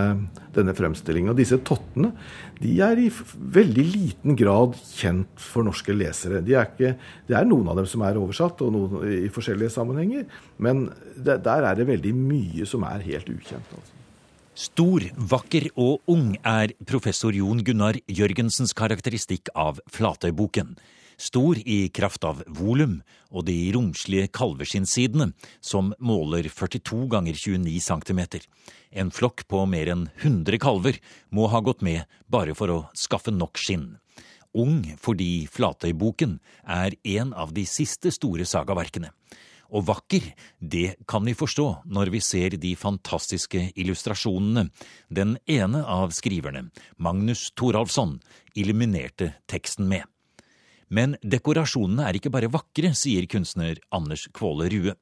denne 0.55 0.75
fremstillingen. 0.77 1.33
Og 1.33 1.39
disse 1.39 1.59
tottene 1.67 2.13
de 2.63 2.77
er 2.85 3.01
i 3.03 3.09
veldig 3.11 3.85
liten 3.87 4.37
grad 4.39 4.77
kjent 4.95 5.41
for 5.43 5.67
norske 5.67 5.95
lesere. 5.97 6.43
De 6.47 6.55
er 6.55 6.71
ikke, 6.71 6.93
det 7.27 7.39
er 7.39 7.49
noen 7.49 7.73
av 7.73 7.81
dem 7.81 7.89
som 7.91 8.05
er 8.07 8.21
oversatt, 8.21 8.63
og 8.63 8.75
noen 8.75 9.09
i 9.27 9.33
forskjellige 9.35 9.75
sammenhenger. 9.75 10.29
Men 10.63 10.87
det, 11.17 11.41
der 11.47 11.67
er 11.67 11.79
det 11.79 11.91
veldig 11.91 12.15
mye 12.15 12.69
som 12.71 12.87
er 12.87 13.03
helt 13.09 13.35
ukjent. 13.35 13.75
Altså. 13.75 14.02
Stor, 14.53 15.01
vakker 15.17 15.71
og 15.81 16.03
ung 16.13 16.35
er 16.45 16.75
professor 16.85 17.33
Jon 17.33 17.63
Gunnar 17.65 17.97
Jørgensens 18.05 18.75
karakteristikk 18.77 19.49
av 19.57 19.79
Flatøyboken. 19.89 20.75
Stor 21.17 21.57
i 21.65 21.87
kraft 21.89 22.27
av 22.29 22.43
volum 22.53 22.99
og 23.31 23.47
de 23.49 23.55
romslige 23.73 24.29
kalveskinnsidene, 24.29 25.31
som 25.65 25.95
måler 25.97 26.51
42 26.53 27.09
ganger 27.15 27.39
29 27.41 27.81
cm. 27.81 28.21
En 28.93 29.13
flokk 29.15 29.47
på 29.49 29.65
mer 29.65 29.89
enn 29.95 30.05
100 30.21 30.61
kalver 30.61 31.01
må 31.31 31.49
ha 31.49 31.63
gått 31.65 31.81
med 31.81 32.05
bare 32.29 32.53
for 32.53 32.75
å 32.75 32.81
skaffe 32.93 33.33
nok 33.33 33.57
skinn. 33.57 33.95
Ung 34.53 34.85
fordi 35.01 35.47
Flatøyboken 35.49 36.43
er 36.69 36.99
en 37.17 37.33
av 37.33 37.57
de 37.57 37.65
siste 37.65 38.13
store 38.13 38.45
sagaverkene. 38.45 39.15
Og 39.73 39.87
vakker, 39.89 40.27
det 40.61 40.99
kan 41.09 41.25
vi 41.25 41.33
forstå 41.37 41.67
når 41.89 42.13
vi 42.13 42.21
ser 42.21 42.57
de 42.61 42.75
fantastiske 42.77 43.71
illustrasjonene 43.73 44.67
den 45.09 45.39
ene 45.49 45.81
av 45.89 46.13
skriverne, 46.13 46.67
Magnus 47.01 47.49
Thoralfsson, 47.57 48.19
illuminerte 48.55 49.33
teksten 49.49 49.89
med. 49.89 50.05
Men 50.93 51.17
dekorasjonene 51.25 52.05
er 52.05 52.19
ikke 52.19 52.33
bare 52.35 52.53
vakre, 52.53 52.93
sier 52.93 53.25
kunstner 53.33 53.81
Anders 53.97 54.27
Kvåle 54.37 54.69
Rue. 54.73 54.93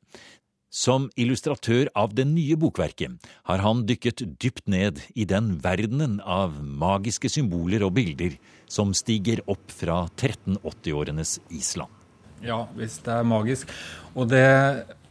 Som 0.71 1.09
illustratør 1.19 1.89
av 1.99 2.13
det 2.15 2.29
nye 2.31 2.55
bokverket 2.55 3.31
har 3.51 3.63
han 3.65 3.83
dykket 3.89 4.23
dypt 4.39 4.71
ned 4.71 5.03
i 5.19 5.27
den 5.27 5.57
verdenen 5.65 6.21
av 6.23 6.61
magiske 6.63 7.27
symboler 7.33 7.83
og 7.83 7.97
bilder 7.99 8.39
som 8.71 8.95
stiger 8.95 9.43
opp 9.51 9.75
fra 9.75 10.05
1380-årenes 10.15 11.41
Island. 11.51 12.00
Ja, 12.45 12.65
hvis 12.77 12.99
det 13.05 13.13
er 13.15 13.27
magisk. 13.29 13.71
Og 14.15 14.29
det 14.31 14.47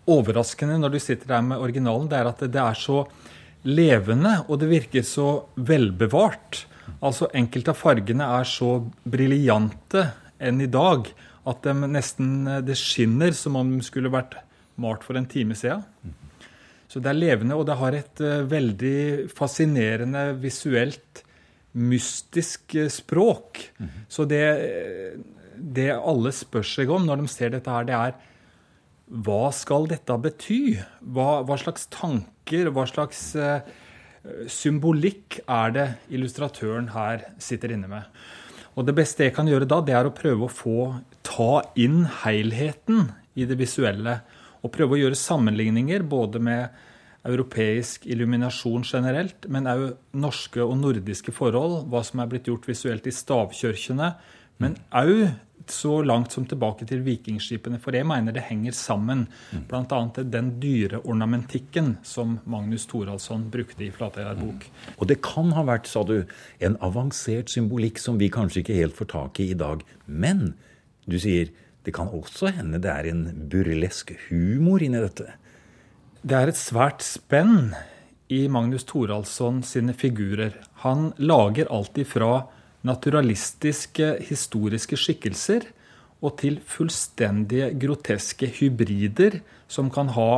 overraskende 0.09 0.79
når 0.81 0.95
du 0.95 0.99
sitter 1.03 1.29
der 1.35 1.45
med 1.45 1.61
originalen, 1.61 2.09
det 2.09 2.19
er 2.19 2.31
at 2.31 2.43
det 2.45 2.61
er 2.61 2.77
så 2.77 3.03
levende, 3.67 4.39
og 4.47 4.61
det 4.61 4.69
virker 4.71 5.05
så 5.05 5.29
velbevart. 5.55 6.65
Altså 7.05 7.29
Enkelte 7.37 7.73
av 7.73 7.79
fargene 7.79 8.27
er 8.39 8.47
så 8.47 8.77
briljante 9.03 10.07
enn 10.39 10.63
i 10.63 10.69
dag 10.71 11.09
at 11.49 11.65
de 11.65 11.89
nesten 11.91 12.47
det 12.65 12.77
skinner 12.79 13.35
som 13.35 13.57
om 13.59 13.71
de 13.75 13.85
skulle 13.85 14.11
vært 14.13 14.37
malt 14.79 15.03
for 15.05 15.19
en 15.19 15.27
time 15.29 15.57
siden. 15.59 15.83
Så 16.89 17.01
det 17.03 17.11
er 17.11 17.19
levende, 17.19 17.57
og 17.57 17.67
det 17.69 17.77
har 17.77 17.95
et 17.95 18.21
uh, 18.25 18.47
veldig 18.49 19.29
fascinerende 19.37 20.23
visuelt, 20.41 21.21
mystisk 21.77 22.73
uh, 22.75 22.87
språk. 22.89 23.61
Mm 23.77 23.85
-hmm. 23.85 24.05
Så 24.07 24.25
det, 24.25 24.45
det, 25.59 25.91
alle 25.97 26.33
spør 26.35 26.65
seg 26.65 26.91
om 26.93 27.05
når 27.07 27.23
de 27.23 27.31
ser 27.31 27.53
dette 27.53 27.73
her, 27.73 27.87
det 27.87 27.97
er 27.97 28.17
hva 29.09 29.49
skal 29.55 29.87
dette 29.89 30.17
bety? 30.21 30.77
Hva, 31.01 31.41
hva 31.41 31.55
slags 31.57 31.87
tanker, 31.93 32.69
hva 32.73 32.85
slags 32.89 33.23
uh, 33.41 33.65
symbolikk 34.49 35.39
er 35.49 35.73
det 35.73 35.87
illustratøren 36.13 36.91
her 36.93 37.25
sitter 37.41 37.73
inne 37.73 37.89
med? 37.89 38.19
Og 38.77 38.85
det 38.85 38.93
beste 38.95 39.25
jeg 39.25 39.33
kan 39.35 39.49
gjøre 39.49 39.67
da, 39.67 39.81
det 39.81 39.95
er 39.97 40.07
å 40.07 40.15
prøve 40.15 40.45
å 40.45 40.53
få 40.53 40.83
ta 41.25 41.63
inn 41.79 42.03
helheten 42.21 43.09
i 43.33 43.47
det 43.49 43.57
visuelle 43.59 44.19
og 44.61 44.71
prøve 44.75 44.95
å 44.95 45.01
gjøre 45.01 45.17
sammenligninger 45.17 46.05
både 46.07 46.41
med 46.43 46.85
europeisk 47.27 48.05
illuminasjon 48.07 48.85
generelt, 48.87 49.47
men 49.51 49.67
òg 49.67 49.85
norske 50.15 50.61
og 50.63 50.77
nordiske 50.79 51.33
forhold, 51.35 51.89
hva 51.91 52.03
som 52.07 52.21
er 52.21 52.29
blitt 52.31 52.47
gjort 52.47 52.67
visuelt 52.69 53.07
i 53.09 53.15
stavkirkene, 53.15 54.13
men 54.63 54.77
òg 54.95 55.27
så 55.67 56.01
langt 56.01 56.31
som 56.31 56.45
tilbake 56.49 56.85
til 56.89 57.01
vikingskipene. 57.05 57.79
For 57.81 57.95
jeg 57.95 58.07
mener 58.07 58.35
det 58.35 58.45
henger 58.47 58.75
sammen. 58.75 59.25
Bl.a. 59.69 59.99
den 60.23 60.53
dyreornamentikken 60.61 61.97
som 62.03 62.37
Magnus 62.49 62.87
Thoralsson 62.89 63.49
brukte 63.53 63.85
i 63.85 63.91
Flatøyar 63.93 64.39
bok. 64.39 64.65
Og 64.97 65.09
det 65.11 65.19
kan 65.25 65.53
ha 65.57 65.65
vært, 65.67 65.89
sa 65.89 66.03
du, 66.07 66.23
en 66.59 66.77
avansert 66.85 67.51
symbolikk 67.51 68.01
som 68.01 68.19
vi 68.21 68.31
kanskje 68.33 68.63
ikke 68.63 68.79
helt 68.79 68.97
får 68.97 69.11
tak 69.13 69.43
i 69.43 69.51
i 69.53 69.59
dag. 69.59 69.83
Men 70.05 70.53
du 71.09 71.19
sier 71.19 71.51
det 71.87 71.95
kan 71.95 72.11
også 72.13 72.51
hende 72.53 72.81
det 72.83 72.91
er 72.91 73.07
en 73.09 73.23
burlesk 73.49 74.11
humor 74.27 74.83
inni 74.83 74.99
dette. 75.01 75.31
Det 76.21 76.35
er 76.35 76.51
et 76.51 76.59
svært 76.59 77.01
spenn 77.05 77.71
i 78.29 78.43
Magnus 78.51 78.83
Thoralsson 78.85 79.63
sine 79.65 79.95
figurer. 79.97 80.53
Han 80.83 81.13
lager 81.17 81.71
alltid 81.73 82.07
fra 82.11 82.33
naturalistiske 82.87 84.13
historiske 84.29 84.97
skikkelser 84.99 85.67
og 86.23 86.37
til 86.41 86.59
fullstendige 86.67 87.71
groteske 87.79 88.49
hybrider 88.59 89.39
som 89.71 89.91
kan 89.93 90.11
ha 90.15 90.31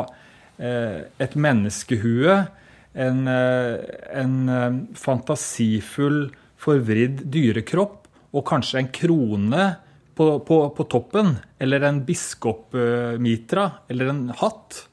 eh, 0.61 1.07
et 1.21 1.37
menneskehue, 1.37 2.35
en, 2.91 3.21
eh, 3.31 3.77
en 4.21 4.35
eh, 4.49 4.79
fantasifull, 4.99 6.27
forvridd 6.61 7.23
dyrekropp 7.33 8.05
og 8.37 8.45
kanskje 8.47 8.83
en 8.83 8.91
krone 8.93 9.63
på, 10.15 10.27
på, 10.45 10.57
på 10.77 10.85
toppen, 10.91 11.35
eller 11.61 11.87
en 11.87 12.01
biskopmitra, 12.05 13.65
eller 13.89 14.11
en 14.11 14.21
hatt. 14.41 14.83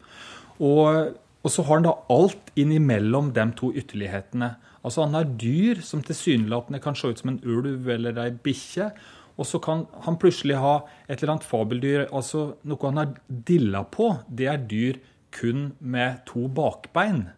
Og, 0.59 1.13
og, 1.43 1.51
så 1.53 1.65
har 1.67 1.79
han 1.79 1.87
da 1.87 1.95
alt 2.15 2.53
innimellom 2.59 3.33
de 3.37 3.45
to 3.59 3.71
ytterlighetene. 3.77 4.55
Altså 4.89 5.05
Han 5.05 5.17
har 5.19 5.31
dyr 5.41 5.83
som 5.85 6.03
tilsynelatende 6.05 6.81
kan 6.81 6.97
se 6.97 7.13
ut 7.13 7.21
som 7.21 7.35
en 7.35 7.43
ulv 7.45 7.89
eller 7.93 8.19
ei 8.25 8.31
bikkje. 8.33 8.91
Og 9.39 9.47
så 9.47 9.61
kan 9.63 9.85
han 10.03 10.17
plutselig 10.19 10.57
ha 10.59 10.81
et 11.07 11.21
eller 11.21 11.37
annet 11.37 11.47
fabeldyr, 11.47 12.09
altså 12.11 12.57
noe 12.67 12.89
han 12.89 12.99
har 12.99 13.13
dilla 13.29 13.85
på. 13.87 14.11
Det 14.27 14.49
er 14.51 14.65
dyr 14.67 14.99
kun 15.31 15.69
med 15.79 16.25
to 16.27 16.49
bakbein. 16.51 17.29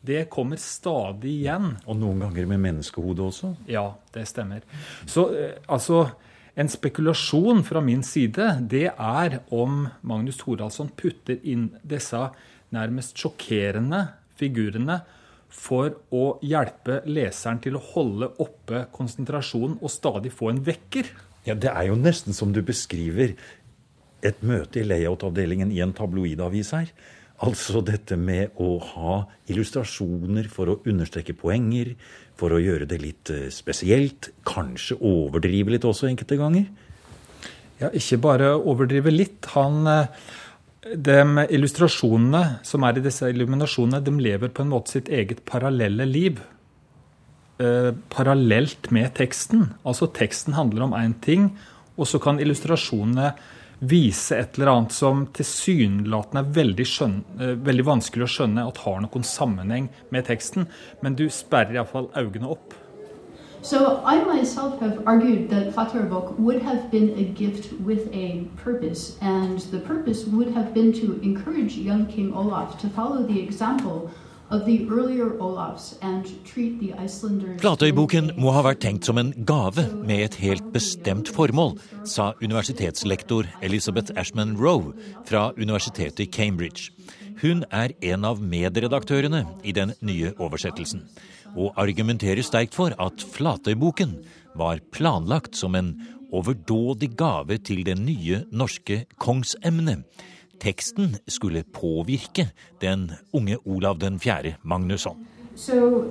Det 0.00 0.24
kommer 0.30 0.58
stadig 0.58 1.30
igjen. 1.42 1.74
Og 1.86 1.98
noen 1.98 2.24
ganger 2.24 2.48
med 2.50 2.62
menneskehode 2.62 3.28
også? 3.28 3.54
Ja, 3.70 3.88
det 4.14 4.26
stemmer. 4.30 4.64
Så 5.06 5.28
eh, 5.34 5.56
altså 5.66 6.06
en 6.54 6.70
spekulasjon 6.70 7.64
fra 7.66 7.82
min 7.82 8.04
side 8.06 8.52
det 8.70 8.86
er 8.92 9.40
om 9.54 9.84
Magnus 10.06 10.38
Thoralsson 10.42 10.92
putter 10.94 11.40
inn 11.42 11.72
disse 11.82 12.20
nærmest 12.74 13.18
sjokkerende 13.18 14.06
figurene 14.38 15.00
for 15.54 15.94
å 16.12 16.24
hjelpe 16.44 17.00
leseren 17.06 17.60
til 17.64 17.78
å 17.78 17.84
holde 17.94 18.30
oppe 18.42 18.84
konsentrasjonen 18.94 19.78
og 19.80 19.92
stadig 19.92 20.34
få 20.34 20.50
en 20.52 20.62
vekker. 20.66 21.08
Ja, 21.46 21.54
Det 21.54 21.70
er 21.70 21.88
jo 21.88 21.96
nesten 21.96 22.34
som 22.34 22.52
du 22.52 22.62
beskriver 22.62 23.34
et 24.24 24.40
møte 24.42 24.80
i 24.80 24.88
layout-avdelingen 24.88 25.72
i 25.72 25.82
en 25.84 25.92
tabloidavis 25.92 26.72
her. 26.72 26.88
Altså 27.44 27.82
dette 27.84 28.16
med 28.16 28.54
å 28.62 28.78
ha 28.94 29.16
illustrasjoner 29.50 30.46
for 30.48 30.70
å 30.70 30.78
understreke 30.88 31.34
poenger, 31.36 31.92
for 32.38 32.54
å 32.54 32.60
gjøre 32.62 32.86
det 32.88 33.00
litt 33.02 33.30
eh, 33.30 33.50
spesielt. 33.52 34.30
Kanskje 34.46 34.96
overdrive 35.02 35.74
litt 35.74 35.84
også 35.84 36.08
enkelte 36.08 36.38
ganger? 36.40 36.70
Ja, 37.82 37.90
ikke 37.90 38.20
bare 38.22 38.54
overdrive 38.56 39.12
litt. 39.12 39.50
Han, 39.52 39.82
eh, 39.90 40.06
de 40.84 41.46
illustrasjonene 41.48 42.42
som 42.66 42.84
er 42.84 42.98
i 42.98 43.04
disse 43.04 43.28
illuminasjonene, 43.32 44.02
de 44.04 44.12
lever 44.20 44.52
på 44.52 44.64
en 44.64 44.72
måte 44.74 44.92
sitt 44.92 45.08
eget 45.08 45.44
parallelle 45.48 46.06
liv. 46.08 46.42
Eh, 47.58 47.90
parallelt 48.12 48.90
med 48.92 49.14
teksten. 49.16 49.68
Altså 49.86 50.10
teksten 50.12 50.56
handler 50.58 50.88
om 50.88 50.96
én 50.98 51.16
ting, 51.24 51.52
og 51.96 52.08
så 52.10 52.20
kan 52.20 52.40
illustrasjonene 52.42 53.32
vise 53.84 54.36
et 54.38 54.56
eller 54.56 54.72
annet 54.72 54.94
som 54.96 55.24
tilsynelatende 55.34 56.42
er 56.42 56.54
veldig, 56.56 56.86
skjønne, 56.88 57.50
veldig, 57.66 57.84
vanskelig 57.86 58.26
å 58.26 58.32
skjønne 58.36 58.64
at 58.68 58.80
har 58.84 59.02
noen 59.04 59.26
sammenheng 59.26 59.90
med 60.14 60.26
teksten, 60.28 60.68
men 61.02 61.16
du 61.18 61.26
sperrer 61.32 61.78
iallfall 61.78 62.10
øynene 62.16 62.50
opp. 62.54 62.76
So 63.64 64.02
I 64.04 64.22
myself 64.22 64.78
have 64.80 65.02
argued 65.06 65.48
that 65.48 65.72
Fatarbok 65.72 66.38
would 66.38 66.60
have 66.60 66.90
been 66.90 67.18
a 67.18 67.24
gift 67.24 67.72
with 67.80 68.12
a 68.12 68.46
purpose, 68.58 69.16
and 69.22 69.58
the 69.72 69.78
purpose 69.78 70.26
would 70.26 70.52
have 70.52 70.74
been 70.74 70.92
to 71.00 71.18
encourage 71.22 71.74
young 71.74 72.04
King 72.04 72.34
Olaf 72.34 72.78
to 72.82 72.90
follow 72.90 73.22
the 73.22 73.40
example 73.40 74.10
Flatøyboken 77.64 78.28
må 78.36 78.52
ha 78.52 78.60
vært 78.66 78.82
tenkt 78.84 79.08
som 79.08 79.18
en 79.18 79.32
gave 79.48 79.86
med 80.04 80.20
et 80.26 80.36
helt 80.42 80.66
bestemt 80.74 81.30
formål, 81.32 81.78
sa 82.04 82.34
universitetslektor 82.42 83.48
Elizabeth 83.64 84.12
Ashman 84.20 84.52
Roe 84.60 84.92
fra 85.24 85.52
universitetet 85.56 86.20
i 86.20 86.28
Cambridge. 86.28 86.92
Hun 87.40 87.64
er 87.72 87.88
en 88.04 88.24
av 88.28 88.42
medredaktørene 88.44 89.46
i 89.64 89.72
den 89.72 89.92
nye 90.04 90.34
oversettelsen, 90.38 91.08
og 91.54 91.74
argumenterer 91.80 92.42
sterkt 92.42 92.74
for 92.74 92.94
at 92.98 93.24
Flatøyboken 93.34 94.18
var 94.58 94.82
planlagt 94.94 95.56
som 95.56 95.74
en 95.78 95.94
overdådig 96.34 97.14
gave 97.18 97.58
til 97.62 97.84
det 97.86 97.98
nye 97.98 98.42
norske 98.50 99.04
kongsemnet 99.22 100.04
teksten 100.64 101.16
skulle 101.28 101.64
påvirke 101.74 102.48
den 102.80 103.10
unge 103.32 103.58
Olav 103.64 103.98
den 103.98 104.18
4. 104.20 104.54
Magnusson. 104.62 105.26
So 105.56 106.10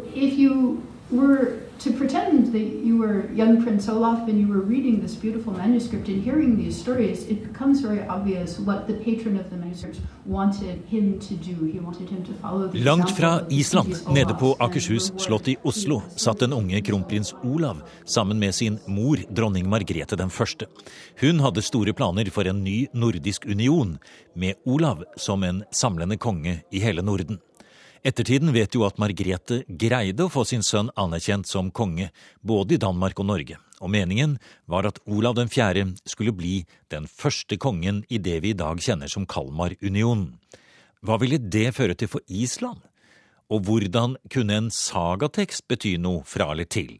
were 1.14 1.64
to 1.80 1.92
pretend 1.92 2.54
that 2.54 2.68
you 2.88 2.98
were 2.98 3.32
young 3.34 3.62
Prince 3.64 3.90
Olaf 3.90 4.30
and 4.30 4.40
you 4.40 4.48
were 4.48 4.62
reading 4.62 5.02
this 5.02 5.16
beautiful 5.16 5.54
manuscript 5.54 6.08
and 6.08 6.24
hearing 6.24 6.58
these 6.58 6.80
stories, 6.80 7.28
it 7.28 7.48
becomes 7.48 7.82
very 7.82 8.08
obvious 8.08 8.60
what 8.60 8.88
the 8.88 8.94
patron 8.94 9.38
of 9.40 9.50
the 9.50 9.58
manuscript 9.58 10.00
wanted 10.26 10.78
him 10.88 11.20
to 11.20 11.34
do. 11.36 11.66
He 11.66 11.80
wanted 11.80 12.10
him 12.10 12.24
to 12.24 12.34
follow 12.42 12.68
the 12.68 12.80
Langt 12.84 13.12
fra 13.18 13.42
Island, 13.50 13.98
nede 14.10 14.34
på 14.34 14.56
Akershus 14.60 15.12
slott 15.18 15.48
i 15.48 15.58
Oslo, 15.64 16.02
satt 16.16 16.40
den 16.40 16.54
unge 16.54 16.82
kronprins 16.82 17.36
Olav 17.44 17.82
sammen 18.06 18.40
med 18.40 18.56
sin 18.56 18.80
mor, 18.88 19.18
dronning 19.30 19.70
Margrethe 19.70 20.16
den 20.16 20.30
første. 20.30 20.66
Hun 21.22 21.40
hadde 21.40 21.62
store 21.62 21.94
planer 21.94 22.32
for 22.32 22.48
en 22.48 22.64
ny 22.64 22.88
nordisk 22.94 23.46
union, 23.46 23.98
med 24.36 24.54
Olav 24.66 25.04
som 25.18 25.44
en 25.44 25.64
samlende 25.72 26.18
konge 26.18 26.62
i 26.72 26.80
hele 26.80 27.02
Norden. 27.02 27.40
Ettertiden 28.04 28.52
vet 28.52 28.76
jo 28.76 28.82
at 28.84 28.98
Margrethe 29.00 29.62
greide 29.80 30.26
å 30.26 30.32
få 30.32 30.42
sin 30.44 30.64
sønn 30.68 30.90
anerkjent 31.00 31.48
som 31.48 31.70
konge, 31.72 32.10
både 32.44 32.76
i 32.76 32.80
Danmark 32.84 33.22
og 33.24 33.30
Norge, 33.30 33.56
og 33.80 33.94
meningen 33.94 34.34
var 34.68 34.90
at 34.90 35.00
Olav 35.08 35.38
den 35.38 35.48
4. 35.48 35.86
skulle 36.12 36.34
bli 36.36 36.66
den 36.92 37.08
første 37.08 37.56
kongen 37.56 38.02
i 38.12 38.20
det 38.20 38.42
vi 38.44 38.52
i 38.52 38.58
dag 38.60 38.82
kjenner 38.84 39.08
som 39.08 39.24
Kalmarunionen. 39.24 40.34
Hva 41.00 41.16
ville 41.22 41.40
det 41.40 41.70
føre 41.78 41.96
til 41.96 42.12
for 42.12 42.20
Island? 42.28 42.84
Og 43.48 43.64
hvordan 43.70 44.18
kunne 44.32 44.60
en 44.60 44.70
sagatekst 44.72 45.64
bety 45.72 45.96
noe 45.96 46.28
fra 46.28 46.50
eller 46.52 46.68
til? 46.68 46.98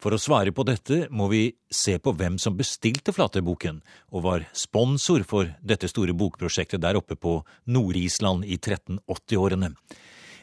For 0.00 0.12
å 0.12 0.20
svare 0.20 0.52
på 0.52 0.64
dette 0.68 1.06
må 1.12 1.30
vi 1.32 1.42
se 1.72 1.96
på 2.00 2.12
hvem 2.16 2.36
som 2.40 2.56
bestilte 2.60 3.12
Flatøyboken 3.16 3.80
og 4.12 4.24
var 4.28 4.46
sponsor 4.56 5.24
for 5.28 5.48
dette 5.64 5.88
store 5.88 6.12
bokprosjektet 6.16 6.80
der 6.84 7.00
oppe 7.00 7.16
på 7.16 7.38
Nord-Island 7.72 8.44
i 8.48 8.56
1380-årene. 8.56 9.74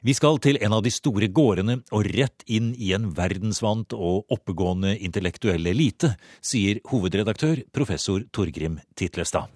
Vi 0.05 0.13
skal 0.13 0.37
til 0.37 0.59
en 0.61 0.75
av 0.77 0.83
de 0.85 0.91
store 0.93 1.29
gårdene 1.33 1.79
og 1.95 2.05
rett 2.13 2.43
inn 2.45 2.69
i 2.77 2.91
en 2.93 3.09
verdensvant 3.17 3.95
og 3.97 4.29
oppegående 4.33 4.93
intellektuell 5.01 5.65
elite, 5.71 6.13
sier 6.41 6.81
hovedredaktør 6.91 7.63
professor 7.73 8.21
Torgrim 8.29 8.77
Titlestad. 8.97 9.49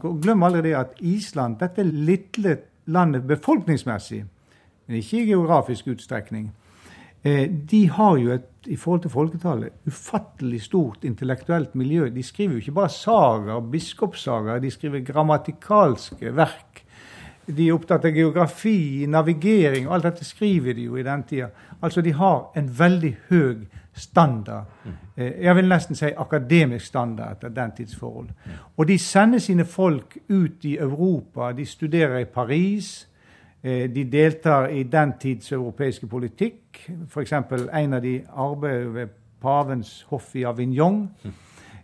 Glem 0.00 0.46
aldri 0.46 0.70
det 0.70 0.76
at 0.78 0.94
Island, 1.04 1.58
dette 1.60 1.84
lille 1.84 2.56
landet 2.88 3.26
befolkningsmessig, 3.28 4.22
men 4.86 4.98
ikke 4.98 5.20
i 5.20 5.28
geografisk 5.28 5.92
utstrekning, 5.92 6.48
eh, 7.22 7.44
de 7.50 7.84
har 7.92 8.16
jo 8.16 8.32
et, 8.32 8.48
i 8.72 8.78
forhold 8.80 9.04
til 9.04 9.12
folketallet, 9.12 9.76
ufattelig 9.86 10.62
stort 10.64 11.04
intellektuelt 11.04 11.74
miljø. 11.74 12.08
De 12.08 12.22
skriver 12.22 12.56
jo 12.56 12.64
ikke 12.64 12.78
bare 12.80 12.94
sagaer, 12.96 13.60
biskopssager, 13.60 14.62
de 14.62 14.70
skriver 14.70 15.04
grammatikalske 15.04 16.32
verk 16.34 16.81
de 17.56 17.68
er 17.68 17.74
opptatt 17.74 18.04
av 18.04 18.16
geografi, 18.16 19.06
navigering, 19.08 19.86
alt 19.90 20.06
dette 20.08 20.24
skriver 20.24 20.74
de 20.74 20.88
jo 20.88 20.96
i 20.96 21.04
den 21.06 21.22
tida. 21.28 21.48
Altså 21.82 22.00
de 22.00 22.12
har 22.12 22.50
en 22.56 22.68
veldig 22.78 23.12
høy 23.30 23.64
standard. 23.92 24.64
Eh, 25.16 25.44
jeg 25.44 25.56
vil 25.56 25.68
nesten 25.68 25.96
si 25.96 26.10
akademisk 26.16 26.86
standard 26.86 27.36
etter 27.36 27.52
den 27.52 27.72
tids 27.76 27.96
forhold. 27.96 28.28
Og 28.76 28.88
de 28.88 28.98
sender 28.98 29.38
sine 29.38 29.64
folk 29.64 30.18
ut 30.28 30.64
i 30.64 30.76
Europa. 30.78 31.52
De 31.52 31.66
studerer 31.66 32.18
i 32.18 32.24
Paris. 32.24 33.08
Eh, 33.62 33.90
de 33.94 34.04
deltar 34.04 34.68
i 34.68 34.82
den 34.82 35.12
tids 35.20 35.52
europeiske 35.52 36.06
politikk. 36.06 36.86
F.eks. 37.08 37.32
en 37.32 37.94
av 37.94 38.02
de 38.02 38.20
arbeider 38.28 38.88
ved 38.88 39.08
pavens 39.40 40.02
hoff 40.08 40.34
i 40.36 40.44
Avignon. 40.44 41.08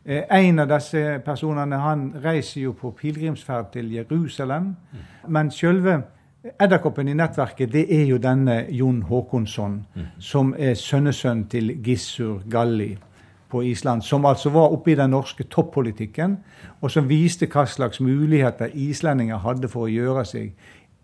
Eh, 0.09 0.25
en 0.31 0.59
av 0.59 0.69
disse 0.71 1.19
personene 1.25 1.77
han 1.77 2.07
reiser 2.25 2.63
jo 2.63 2.73
på 2.73 2.95
pilegrimsferd 2.97 3.73
til 3.73 3.91
Jerusalem. 3.93 4.71
Men 5.29 5.51
selve 5.51 5.99
edderkoppen 6.61 7.09
i 7.09 7.17
nettverket 7.19 7.73
det 7.73 7.85
er 7.93 8.07
jo 8.09 8.17
denne 8.17 8.63
Jon 8.73 9.03
Håkonsson, 9.03 9.83
som 10.19 10.55
er 10.59 10.79
sønnesønn 10.81 11.45
til 11.53 11.75
Gissur 11.85 12.41
Galli 12.51 12.95
på 13.51 13.63
Island. 13.63 14.03
Som 14.03 14.25
altså 14.25 14.51
var 14.51 14.73
oppe 14.73 14.93
i 14.93 14.95
den 14.97 15.11
norske 15.11 15.45
toppolitikken, 15.45 16.39
og 16.81 16.91
som 16.91 17.09
viste 17.09 17.47
hva 17.47 17.67
slags 17.67 18.01
muligheter 18.01 18.73
islendinger 18.73 19.45
hadde 19.45 19.69
for 19.69 19.89
å 19.89 19.93
gjøre 19.93 20.25
seg 20.25 20.55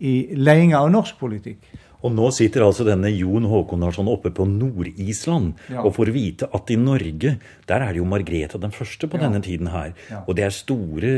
i 0.01 0.15
ledelsen 0.33 0.79
av 0.81 0.91
norsk 0.91 1.19
politikk. 1.21 1.61
Og 2.05 2.13
nå 2.13 2.29
sitter 2.37 2.67
altså 2.67 2.85
denne 2.87 3.09
Jon 3.15 3.47
Håkon 3.49 3.85
Larsson 3.85 4.11
oppe 4.13 4.33
på 4.35 4.45
Nord-Island 4.49 5.55
ja. 5.73 5.81
og 5.81 5.95
får 5.97 6.13
vite 6.13 6.49
at 6.53 6.73
i 6.75 6.77
Norge, 6.81 7.37
der 7.69 7.85
er 7.85 7.95
det 7.95 8.03
jo 8.03 8.09
Margrethe 8.09 8.61
den 8.61 8.75
første 8.77 9.09
på 9.09 9.21
ja. 9.21 9.25
denne 9.25 9.41
tiden 9.45 9.73
her. 9.73 9.95
Ja. 10.11 10.21
Og 10.29 10.37
det 10.37 10.45
er 10.45 10.55
store 10.55 11.15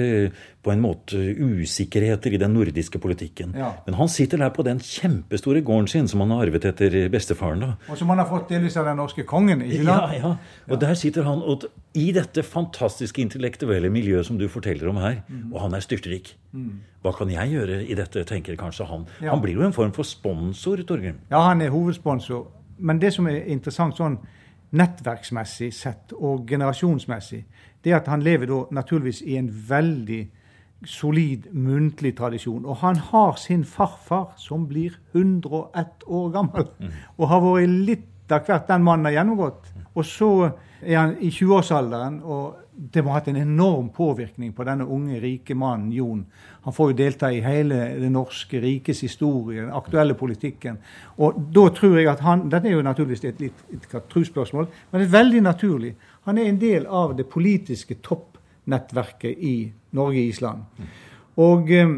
på 0.66 0.72
en 0.74 0.82
måte 0.82 1.20
usikkerheter 1.38 2.34
i 2.34 2.40
den 2.42 2.52
nordiske 2.56 2.98
politikken. 3.02 3.54
Men 3.54 3.98
han 3.98 4.10
sitter 4.10 4.42
der 4.42 4.50
på 4.54 4.64
den 4.66 4.82
kjempestore 4.82 5.62
gården 5.66 5.86
sin 5.92 6.10
som 6.10 6.24
han 6.24 6.34
har 6.34 6.48
arvet 6.48 6.66
etter 6.72 6.96
bestefaren. 7.12 7.62
da. 7.62 7.72
Og 7.88 8.00
som 8.00 8.10
han 8.10 8.18
har 8.18 8.26
fått 8.30 8.50
delvis 8.50 8.76
av 8.76 8.90
den 8.90 8.98
norske 8.98 9.22
kongen. 9.22 9.62
ikke 9.62 9.84
sant? 9.84 10.16
Ja, 10.18 10.34
ja. 10.34 10.34
Og 10.70 10.82
der 10.82 10.94
sitter 10.98 11.24
han 11.28 11.42
og, 11.42 11.68
i 11.94 12.10
dette 12.12 12.42
fantastiske 12.42 13.22
intellektuelle 13.22 13.88
miljøet 13.90 14.26
som 14.26 14.38
du 14.38 14.48
forteller 14.50 14.90
om 14.90 14.98
her. 15.00 15.22
Mm. 15.28 15.54
Og 15.54 15.62
han 15.62 15.78
er 15.78 15.86
styrtrik. 15.86 16.34
Mm. 16.52 16.82
Hva 17.06 17.14
kan 17.14 17.30
jeg 17.30 17.54
gjøre 17.54 17.82
i 17.86 17.94
dette, 17.94 18.24
tenker 18.26 18.58
kanskje 18.58 18.88
han. 18.90 19.06
Han 19.22 19.40
blir 19.40 19.60
jo 19.60 19.66
en 19.68 19.76
form 19.76 19.94
for 19.94 20.04
sponsor 20.04 20.56
sponsor, 20.56 20.82
Torgrim? 20.82 21.20
Ja, 21.30 21.40
han 21.48 21.60
er 21.60 21.70
hovedsponsor. 21.70 22.46
Men 22.78 22.98
det 22.98 23.12
som 23.14 23.26
er 23.26 23.46
interessant 23.46 23.96
sånn 23.96 24.18
nettverksmessig 24.76 25.70
sett 25.74 26.12
og 26.16 26.48
generasjonsmessig, 26.48 27.44
det 27.82 27.92
er 27.92 28.00
at 28.00 28.10
han 28.10 28.24
lever 28.24 28.50
da 28.50 28.64
naturligvis 28.74 29.22
i 29.22 29.36
en 29.38 29.48
veldig 29.68 30.22
solid 30.84 31.48
muntlig 31.52 32.16
tradisjon. 32.18 32.64
Og 32.66 32.76
han 32.82 33.00
har 33.10 33.38
sin 33.40 33.64
farfar 33.64 34.34
som 34.40 34.66
blir 34.68 34.98
101 35.14 36.04
år 36.06 36.28
gammel, 36.34 36.68
mm. 36.78 36.92
og 37.16 37.32
har 37.32 37.42
vært 37.44 37.80
litt 37.88 38.32
av 38.32 38.46
hvert 38.46 38.68
den 38.68 38.84
mannen 38.84 39.06
har 39.08 39.20
gjennomgått. 39.20 39.72
Og 39.96 40.04
så 40.04 40.30
er 40.82 40.98
han 40.98 41.16
i 41.24 41.30
20-årsalderen, 41.32 42.20
og 42.22 42.66
det 42.76 43.00
må 43.00 43.12
ha 43.12 43.20
hatt 43.20 43.30
en 43.30 43.38
enorm 43.40 43.88
påvirkning 43.94 44.52
på 44.52 44.64
denne 44.68 44.84
unge, 44.92 45.16
rike 45.22 45.54
mannen 45.56 45.92
Jon. 45.94 46.26
Han 46.66 46.74
får 46.76 46.90
jo 46.90 46.96
delta 46.98 47.30
i 47.32 47.40
hele 47.40 47.78
det 47.96 48.10
norske 48.12 48.60
rikes 48.60 49.00
historie, 49.06 49.62
den 49.62 49.72
aktuelle 49.72 50.16
politikken. 50.18 50.76
Og 51.16 51.38
da 51.54 51.68
tror 51.72 51.96
jeg 51.96 52.10
at 52.12 52.20
han 52.26 52.44
Dette 52.52 52.68
er 52.68 52.76
jo 52.76 52.84
naturligvis 52.84 53.24
et 53.24 53.40
litt 53.40 53.64
et 53.72 53.96
trosspørsmål, 54.12 54.68
men 54.90 55.00
det 55.00 55.08
er 55.08 55.16
veldig 55.16 55.42
naturlig. 55.46 55.94
Han 56.28 56.38
er 56.38 56.50
en 56.50 56.60
del 56.60 56.86
av 56.86 57.16
det 57.16 57.28
politiske 57.32 57.96
toppnettverket 58.04 59.38
i 59.38 59.56
Norge 59.64 59.85
og 59.98 60.16
Island. 60.16 60.64
Og 61.36 61.70
um, 61.70 61.96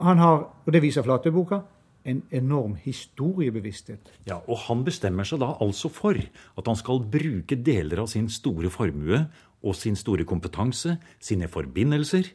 han 0.00 0.20
har, 0.22 0.44
og 0.66 0.72
det 0.72 0.82
viser 0.84 1.06
Flatøyboka, 1.06 1.60
en 2.06 2.22
enorm 2.30 2.76
historiebevissthet. 2.78 4.12
Ja, 4.28 4.38
Og 4.46 4.58
han 4.68 4.84
bestemmer 4.86 5.26
seg 5.26 5.40
da 5.42 5.56
altså 5.60 5.90
for 5.90 6.14
at 6.14 6.68
han 6.70 6.78
skal 6.78 7.02
bruke 7.02 7.58
deler 7.58 8.04
av 8.04 8.10
sin 8.12 8.28
store 8.30 8.70
formue 8.70 9.24
og 9.66 9.74
sin 9.74 9.96
store 9.98 10.24
kompetanse, 10.28 10.96
sine 11.18 11.48
forbindelser, 11.50 12.30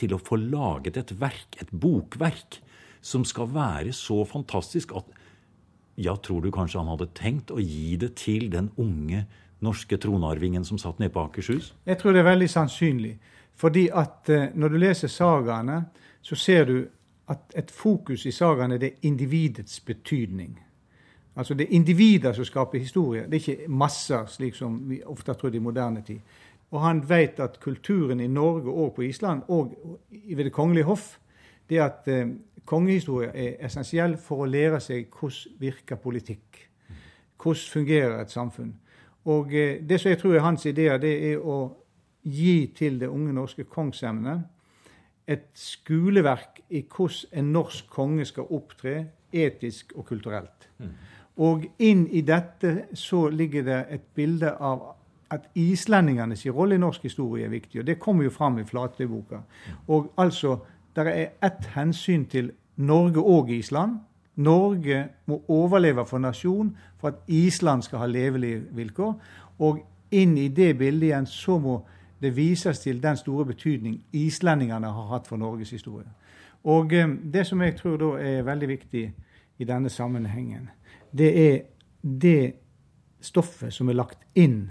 til 0.00 0.14
å 0.16 0.20
få 0.22 0.38
laget 0.40 0.96
et 0.96 1.12
verk, 1.20 1.58
et 1.60 1.68
bokverk, 1.68 2.62
som 3.02 3.26
skal 3.28 3.50
være 3.52 3.92
så 3.92 4.22
fantastisk 4.24 4.94
at 4.96 5.10
ja, 6.00 6.14
tror 6.16 6.40
du 6.40 6.50
kanskje 6.54 6.80
han 6.80 6.88
hadde 6.88 7.10
tenkt 7.18 7.52
å 7.52 7.60
gi 7.60 7.98
det 8.00 8.14
til 8.16 8.48
den 8.52 8.70
unge 8.80 9.26
norske 9.62 9.98
tronarvingen 10.00 10.64
som 10.64 10.80
satt 10.80 11.02
nede 11.02 11.12
på 11.12 11.26
Akershus? 11.26 11.74
Jeg 11.86 12.00
tror 12.00 12.14
det 12.14 12.22
er 12.22 12.30
veldig 12.30 12.48
sannsynlig. 12.50 13.16
Fordi 13.62 13.88
at 13.94 14.28
eh, 14.28 14.48
når 14.54 14.68
du 14.68 14.76
leser 14.76 15.08
sagaene, 15.08 15.84
så 16.22 16.34
ser 16.34 16.64
du 16.64 16.76
at 17.30 17.54
et 17.56 17.70
fokus 17.70 18.26
i 18.26 18.32
sagaene 18.34 18.74
er 18.74 18.96
individets 19.06 19.80
betydning. 19.80 20.56
Altså 21.36 21.54
Det 21.54 21.64
er 21.64 21.76
individer 21.76 22.32
som 22.32 22.44
skaper 22.44 22.78
historie, 22.78 23.22
det 23.22 23.34
er 23.34 23.52
ikke 23.52 23.68
masser, 23.68 24.26
slik 24.26 24.54
som 24.54 24.80
vi 24.90 24.98
ofte 25.06 25.32
har 25.32 25.38
trodd 25.38 25.54
i 25.54 25.62
moderne 25.62 26.02
tid. 26.02 26.18
Og 26.70 26.80
han 26.82 27.04
vet 27.08 27.40
at 27.40 27.60
kulturen 27.60 28.20
i 28.20 28.26
Norge 28.26 28.70
og 28.70 28.94
på 28.94 29.02
Island, 29.02 29.42
og 29.48 29.76
ved 30.10 30.44
Det 30.44 30.52
kongelige 30.52 30.84
hoff, 30.84 31.18
det 31.68 31.78
er 31.78 31.84
at 31.84 32.08
eh, 32.08 32.28
kongehistorie 32.64 33.28
er 33.28 33.66
essensiell 33.66 34.16
for 34.16 34.42
å 34.42 34.48
lære 34.50 34.80
seg 34.80 35.06
hvordan 35.06 35.58
virker 35.58 35.96
politikk. 35.96 36.68
Hvordan 37.42 37.70
fungerer 37.72 38.20
et 38.20 38.30
samfunn. 38.30 38.74
Og 39.24 39.54
eh, 39.54 39.88
det 39.88 40.00
som 40.00 40.10
jeg 40.10 40.18
tror 40.18 40.34
er 40.34 40.40
hans 40.40 40.66
ideer, 40.66 40.98
det 40.98 41.14
er 41.30 41.38
å 41.38 41.76
gi 42.22 42.72
til 42.76 43.00
det 43.00 43.08
unge 43.08 43.32
norske 43.32 43.64
kongsemnet 43.64 44.42
et 45.26 45.48
skoleverk 45.54 46.60
i 46.70 46.82
hvordan 46.82 47.38
en 47.38 47.52
norsk 47.52 47.90
konge 47.90 48.24
skal 48.26 48.50
opptre 48.50 48.94
etisk 49.32 49.92
og 49.96 50.06
kulturelt. 50.06 50.68
Og 51.36 51.64
inn 51.78 52.06
i 52.12 52.20
dette 52.26 52.88
så 52.98 53.28
ligger 53.32 53.64
det 53.64 53.78
et 53.90 54.08
bilde 54.14 54.50
av 54.60 54.82
at 55.32 55.46
islendingenes 55.56 56.44
rolle 56.52 56.76
i 56.76 56.82
norsk 56.82 57.06
historie 57.08 57.46
er 57.46 57.52
viktig. 57.52 57.80
Og 57.80 57.86
det 57.86 57.98
kommer 57.98 58.24
jo 58.24 58.30
fram 58.34 58.58
i 58.58 58.64
Flatøyboka. 58.68 59.40
Og 59.88 60.12
altså, 60.16 60.58
det 60.96 61.06
er 61.08 61.30
ett 61.42 61.70
hensyn 61.74 62.26
til 62.28 62.52
Norge 62.76 63.20
og 63.20 63.50
Island. 63.50 64.00
Norge 64.36 65.06
må 65.26 65.42
overleve 65.48 66.04
for 66.06 66.18
nasjon 66.18 66.76
for 67.00 67.08
at 67.08 67.14
Island 67.28 67.82
skal 67.82 67.98
ha 67.98 68.06
levelige 68.06 68.60
vilkår. 68.76 69.14
Og 69.58 69.80
inn 70.10 70.36
i 70.38 70.48
det 70.48 70.76
bildet 70.78 71.08
igjen 71.08 71.26
så 71.26 71.58
må 71.58 71.80
det 72.22 72.36
vises 72.36 72.78
til 72.78 73.02
den 73.02 73.16
store 73.16 73.46
betydning 73.46 74.04
islendingene 74.12 74.92
har 74.92 75.08
hatt 75.10 75.26
for 75.26 75.36
Norges 75.36 75.70
historie. 75.70 76.08
Og 76.64 76.92
eh, 76.92 77.08
det 77.34 77.46
som 77.46 77.62
jeg 77.62 77.76
tror 77.76 77.96
da 77.98 78.12
er 78.22 78.46
veldig 78.46 78.68
viktig 78.68 79.04
i 79.58 79.64
denne 79.64 79.90
sammenhengen, 79.90 80.70
det 81.12 81.32
er 81.50 81.58
det 82.02 82.52
stoffet 83.20 83.74
som 83.74 83.88
er 83.88 83.98
lagt 83.98 84.22
inn 84.34 84.70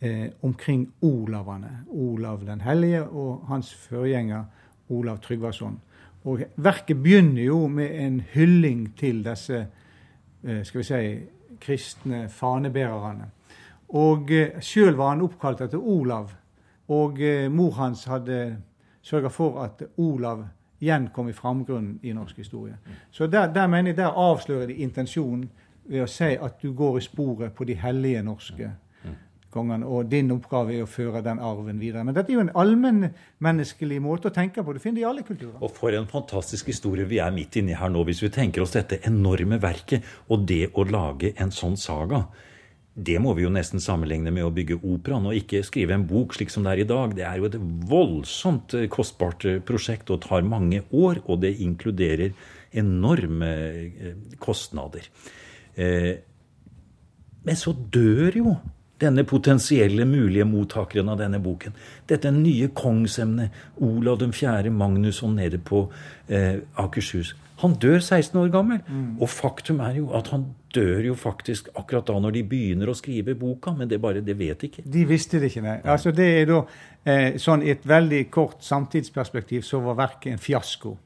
eh, 0.00 0.30
omkring 0.42 0.86
Olavene. 1.02 1.84
Olav 1.88 2.44
den 2.46 2.60
hellige 2.60 3.02
og 3.02 3.46
hans 3.48 3.74
forgjenger 3.74 4.44
Olav 4.88 5.18
Tryggvason. 5.18 5.80
Og 6.24 6.40
verket 6.56 7.02
begynner 7.02 7.42
jo 7.42 7.66
med 7.68 7.90
en 8.00 8.20
hylling 8.32 8.86
til 8.96 9.24
disse 9.24 9.66
eh, 10.44 10.62
skal 10.64 10.80
vi 10.80 10.84
si, 10.84 11.00
kristne 11.60 12.28
fanebærerne. 12.28 13.30
Og 13.94 14.30
eh, 14.32 14.60
sjøl 14.64 14.96
var 14.98 15.14
han 15.14 15.24
oppkalt 15.24 15.64
etter 15.66 15.78
Olav. 15.78 16.32
Og 16.88 17.20
eh, 17.22 17.48
mor 17.50 17.72
hans 17.78 18.04
hadde 18.04 18.56
sørga 19.04 19.30
for 19.32 19.62
at 19.64 19.82
Olav 19.96 20.44
igjen 20.84 21.08
kom 21.14 21.28
i 21.28 21.36
framgrunnen 21.36 21.98
i 22.02 22.12
norsk 22.12 22.36
historie. 22.36 22.76
Så 23.10 23.26
der, 23.26 23.52
der 23.52 23.66
mener 23.66 23.92
jeg 23.92 23.96
der 24.02 24.16
avslører 24.16 24.66
de 24.66 24.80
intensjonen 24.84 25.48
ved 25.84 26.04
å 26.04 26.08
si 26.08 26.34
at 26.36 26.60
du 26.62 26.72
går 26.76 26.98
i 26.98 27.04
sporet 27.04 27.54
på 27.56 27.64
de 27.68 27.76
hellige 27.80 28.22
norske 28.24 28.70
kongene, 29.54 29.86
og 29.86 30.08
din 30.10 30.32
oppgave 30.34 30.74
er 30.74 30.84
å 30.84 30.90
føre 30.90 31.22
den 31.24 31.40
arven 31.42 31.78
videre. 31.82 32.04
Men 32.06 32.16
dette 32.16 32.32
er 32.32 32.38
jo 32.38 32.44
en 32.44 32.54
allmennmenneskelig 32.58 34.00
måte 34.02 34.30
å 34.30 34.34
tenke 34.34 34.64
på. 34.64 34.74
Du 34.74 34.82
finner 34.82 34.98
det 34.98 35.04
i 35.04 35.08
alle 35.08 35.26
kulturer. 35.26 35.60
Og 35.62 35.70
for 35.76 35.94
en 35.94 36.08
fantastisk 36.10 36.72
historie 36.72 37.06
vi 37.08 37.20
er 37.22 37.34
midt 37.34 37.60
inni 37.60 37.76
her 37.78 37.92
nå, 37.92 38.02
hvis 38.08 38.24
vi 38.24 38.32
tenker 38.34 38.64
oss 38.64 38.74
dette 38.76 38.98
enorme 39.08 39.60
verket 39.62 40.06
og 40.28 40.46
det 40.48 40.66
å 40.74 40.86
lage 40.88 41.34
en 41.40 41.54
sånn 41.54 41.78
saga. 41.80 42.24
Det 42.94 43.16
må 43.18 43.32
vi 43.34 43.42
jo 43.42 43.50
nesten 43.50 43.82
sammenligne 43.82 44.30
med 44.30 44.46
å 44.46 44.52
bygge 44.54 44.76
operaen, 44.86 45.24
og 45.26 45.34
ikke 45.34 45.64
skrive 45.66 45.96
en 45.96 46.04
bok 46.06 46.36
slik 46.36 46.52
som 46.52 46.62
det 46.62 46.76
er 46.76 46.82
i 46.84 46.86
dag. 46.86 47.16
Det 47.18 47.24
er 47.26 47.40
jo 47.40 47.48
et 47.48 47.56
voldsomt 47.90 48.76
eh, 48.78 48.86
kostbart 48.92 49.46
eh, 49.50 49.58
prosjekt 49.66 50.12
og 50.14 50.22
tar 50.22 50.46
mange 50.46 50.84
år, 50.94 51.18
og 51.26 51.42
det 51.42 51.56
inkluderer 51.64 52.30
enorme 52.74 53.50
eh, 53.50 54.14
kostnader. 54.42 55.10
Men 55.74 57.58
så 57.58 57.72
dør 57.74 58.36
jo 58.38 58.52
denne 59.02 59.24
potensielle 59.26 60.06
mulige 60.06 60.46
mottakeren 60.46 61.10
av 61.10 61.18
denne 61.18 61.40
boken. 61.42 61.74
Dette 62.06 62.30
nye 62.30 62.68
kongsemnet, 62.78 63.50
Olav 63.82 64.20
den 64.22 64.30
4. 64.30 64.70
Magnusson 64.70 65.34
nede 65.34 65.58
på 65.58 65.88
Akershus. 66.30 67.34
Han 67.62 67.74
dør 67.78 68.00
16 68.00 68.40
år 68.40 68.48
gammel. 68.50 68.80
Mm. 68.88 69.20
Og 69.22 69.30
faktum 69.30 69.80
er 69.84 70.00
jo 70.00 70.08
at 70.16 70.28
han 70.34 70.48
dør 70.74 71.06
jo 71.10 71.14
faktisk 71.14 71.68
akkurat 71.78 72.08
da 72.08 72.18
når 72.18 72.34
de 72.34 72.42
begynner 72.50 72.90
å 72.90 72.96
skrive 72.98 73.36
boka, 73.38 73.72
men 73.78 73.88
det 73.90 74.00
bare, 74.02 74.24
det 74.26 74.34
vet 74.38 74.66
ikke. 74.66 74.82
De 74.82 75.04
visste 75.06 75.38
det 75.38 75.52
ikke, 75.52 75.62
nei. 75.62 75.76
Altså 75.94 76.10
det 76.14 76.26
er 76.40 76.50
da, 76.50 76.60
eh, 77.06 77.38
sånn 77.38 77.62
I 77.62 77.70
et 77.76 77.86
veldig 77.86 78.24
kort 78.30 78.62
samtidsperspektiv 78.62 79.62
så 79.62 79.80
var 79.84 80.00
verket 80.02 80.32
en 80.32 80.42
fiasko. 80.42 80.96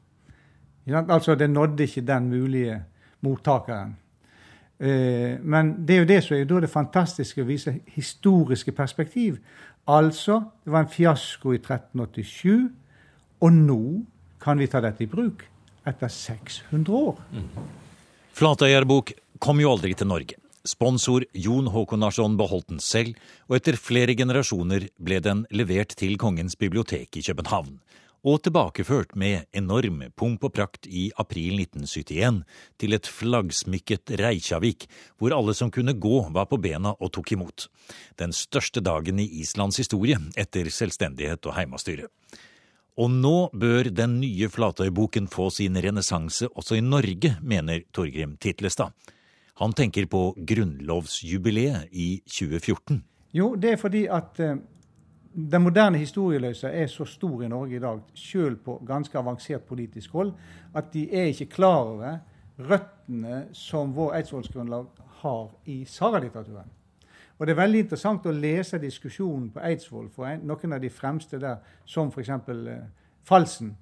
Altså 0.89 1.35
Det 1.35 1.49
nådde 1.49 1.83
ikke 1.83 2.01
den 2.01 2.29
mulige 2.29 2.81
mottakeren. 3.21 3.95
Eh, 4.79 5.37
men 5.43 5.85
det 5.85 5.95
er 5.95 5.99
jo 5.99 6.05
det 6.05 6.23
som 6.23 6.37
er 6.37 6.45
da 6.45 6.59
det 6.59 6.69
fantastiske 6.69 7.43
å 7.43 7.45
vise 7.45 7.75
historiske 7.93 8.71
perspektiv. 8.71 9.37
Altså, 9.87 10.41
det 10.65 10.71
var 10.71 10.79
en 10.79 10.89
fiasko 10.89 11.53
i 11.53 11.57
1387, 11.57 12.69
og 13.41 13.53
nå 13.53 14.05
kan 14.41 14.57
vi 14.57 14.67
ta 14.67 14.81
dette 14.81 15.03
i 15.03 15.07
bruk 15.07 15.45
etter 15.89 16.11
600 16.13 16.93
år. 16.95 17.19
Mm. 17.33 17.49
Flatøyerbok 18.37 19.13
kom 19.41 19.59
jo 19.63 19.73
aldri 19.73 19.95
til 19.97 20.09
Norge. 20.09 20.37
Sponsor 20.67 21.23
Jon 21.33 21.69
Håkon 21.71 22.03
beholdt 22.37 22.69
den 22.69 22.79
selv, 22.83 23.15
og 23.47 23.55
etter 23.57 23.79
flere 23.79 24.13
generasjoner 24.13 24.89
ble 24.99 25.19
den 25.23 25.45
levert 25.51 25.95
til 25.95 26.17
Kongens 26.17 26.55
bibliotek 26.59 27.17
i 27.17 27.23
København 27.23 27.79
og 28.27 28.41
tilbakeført 28.43 29.15
med 29.15 29.47
enorm 29.55 30.01
pomp 30.17 30.43
og 30.43 30.53
prakt 30.55 30.87
i 30.87 31.07
april 31.19 31.61
1971 31.61 32.41
til 32.79 32.95
et 32.95 33.07
flaggsmykket 33.07 34.15
Reykjavik, 34.19 34.87
hvor 35.17 35.35
alle 35.35 35.55
som 35.55 35.71
kunne 35.71 35.95
gå, 35.95 36.27
var 36.35 36.49
på 36.49 36.59
bena 36.59 36.95
og 36.99 37.13
tok 37.15 37.31
imot. 37.35 37.69
Den 38.19 38.35
største 38.35 38.83
dagen 38.83 39.19
i 39.19 39.29
Islands 39.39 39.79
historie 39.79 40.19
etter 40.35 40.69
selvstendighet 40.73 41.45
og 41.47 41.55
heimastyre. 41.55 42.09
Og 42.99 43.11
nå 43.11 43.49
bør 43.55 43.87
den 43.95 44.17
nye 44.19 44.49
Flatøyboken 44.51 45.29
få 45.31 45.47
sin 45.55 45.77
renessanse 45.79 46.49
også 46.51 46.75
i 46.75 46.83
Norge, 46.83 47.37
mener 47.41 47.85
Torgrim 47.95 48.35
Titlestad. 48.43 48.91
Han 49.59 49.71
tenker 49.75 50.07
på 50.11 50.33
grunnlovsjubileet 50.35 51.93
i 51.95 52.09
2014. 52.27 52.99
Jo, 53.35 53.53
det 53.55 53.71
er 53.73 53.79
fordi 53.79 54.05
at 54.11 54.39
eh, 54.43 54.57
den 55.31 55.63
moderne 55.63 55.99
historieløse 56.01 56.67
er 56.67 56.87
så 56.91 57.05
stor 57.07 57.43
i 57.43 57.51
Norge 57.51 57.77
i 57.77 57.83
dag, 57.83 58.01
sjøl 58.13 58.57
på 58.65 58.79
ganske 58.87 59.17
avansert 59.19 59.67
politisk 59.69 60.11
hold, 60.17 60.33
at 60.75 60.91
de 60.93 61.05
er 61.11 61.31
ikke 61.31 61.53
klar 61.55 61.85
over 61.93 62.19
røttene 62.59 63.45
som 63.55 63.95
vår 63.95 64.17
eidsvollsgrunnlag 64.19 64.89
har 65.21 65.45
i 65.65 65.85
sagalitteraturen. 65.87 66.67
Og 67.39 67.47
Det 67.47 67.53
er 67.53 67.61
veldig 67.61 67.79
interessant 67.79 68.25
å 68.27 68.35
lese 68.35 68.77
diskusjonen 68.77 69.47
på 69.53 69.61
Eidsvoll 69.63 70.09
for 70.11 70.27
en, 70.27 70.41
noen 70.43 70.75
av 70.75 70.81
de 70.83 70.89
fremste 70.91 71.39
der, 71.39 71.61
som 71.87 72.11
f.eks. 72.11 72.29
Eh, 72.29 72.81
Falsen. 73.23 73.77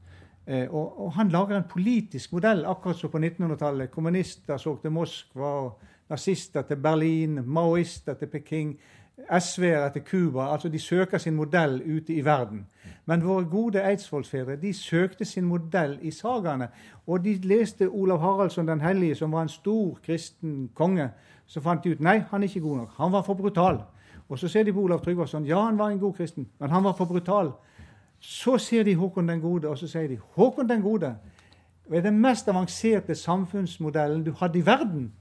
Eh, 0.46 0.68
og, 0.70 1.00
og, 1.02 1.12
Han 1.14 1.30
lager 1.34 1.58
en 1.58 1.70
politisk 1.70 2.34
modell, 2.38 2.66
akkurat 2.66 3.00
som 3.00 3.10
på 3.10 3.18
1900-tallet. 3.18 3.92
Kommunister 3.92 4.58
så 4.58 4.76
til 4.82 4.94
Moskva, 4.94 5.50
og 5.66 5.80
nazister 6.10 6.62
til 6.62 6.78
Berlin, 6.78 7.42
maoister 7.46 8.14
til 8.14 8.28
Peking. 8.28 8.78
SV-ere 9.18 9.90
til 9.94 10.02
Cuba. 10.06 10.52
Altså 10.54 10.70
de 10.70 10.80
søker 10.80 11.18
sin 11.18 11.36
modell 11.36 11.82
ute 11.98 12.14
i 12.14 12.26
verden. 12.26 12.68
Men 13.06 13.24
våre 13.26 13.46
gode 13.50 13.82
eidsvollsfedre 13.82 14.56
de 14.62 14.74
søkte 14.74 15.26
sin 15.26 15.46
modell 15.46 15.98
i 16.02 16.12
sagaene. 16.12 16.68
Og 17.08 17.24
de 17.24 17.34
leste 17.44 17.90
Olav 17.90 18.20
Haraldsson 18.20 18.68
den 18.68 18.82
hellige, 18.82 19.16
som 19.16 19.32
var 19.32 19.42
en 19.42 19.50
stor 19.50 20.00
kristen 20.06 20.70
konge. 20.76 21.10
Så 21.48 21.62
fant 21.62 21.84
de 21.84 21.96
ut 21.96 22.04
nei, 22.04 22.20
han 22.30 22.44
er 22.44 22.48
ikke 22.48 22.66
god 22.66 22.78
nok. 22.78 22.90
Han 22.98 23.12
var 23.12 23.24
for 23.24 23.34
brutal. 23.34 23.82
Og 24.30 24.40
så 24.40 24.48
ser 24.48 24.64
de 24.64 24.74
på 24.74 24.82
Olav 24.84 25.00
Tryggvason. 25.04 25.46
Ja, 25.46 25.62
han 25.66 25.78
var 25.78 25.90
en 25.90 26.00
god 26.00 26.14
kristen, 26.14 26.48
men 26.60 26.70
han 26.70 26.84
var 26.84 26.94
for 26.94 27.06
brutal. 27.06 27.52
Så 28.20 28.58
ser 28.58 28.84
de 28.84 28.96
Håkon 28.96 29.30
den 29.30 29.42
gode, 29.42 29.70
og 29.70 29.78
så 29.78 29.88
sier 29.88 30.08
de 30.08 30.18
Håkon 30.36 30.70
den 30.70 30.82
gode 30.82 31.16
er 31.94 32.02
den 32.02 32.20
mest 32.20 32.48
avanserte 32.48 33.16
samfunnsmodellen 33.16 34.26
du 34.26 34.34
hadde 34.40 34.60
i 34.60 34.66
verden. 34.66 35.12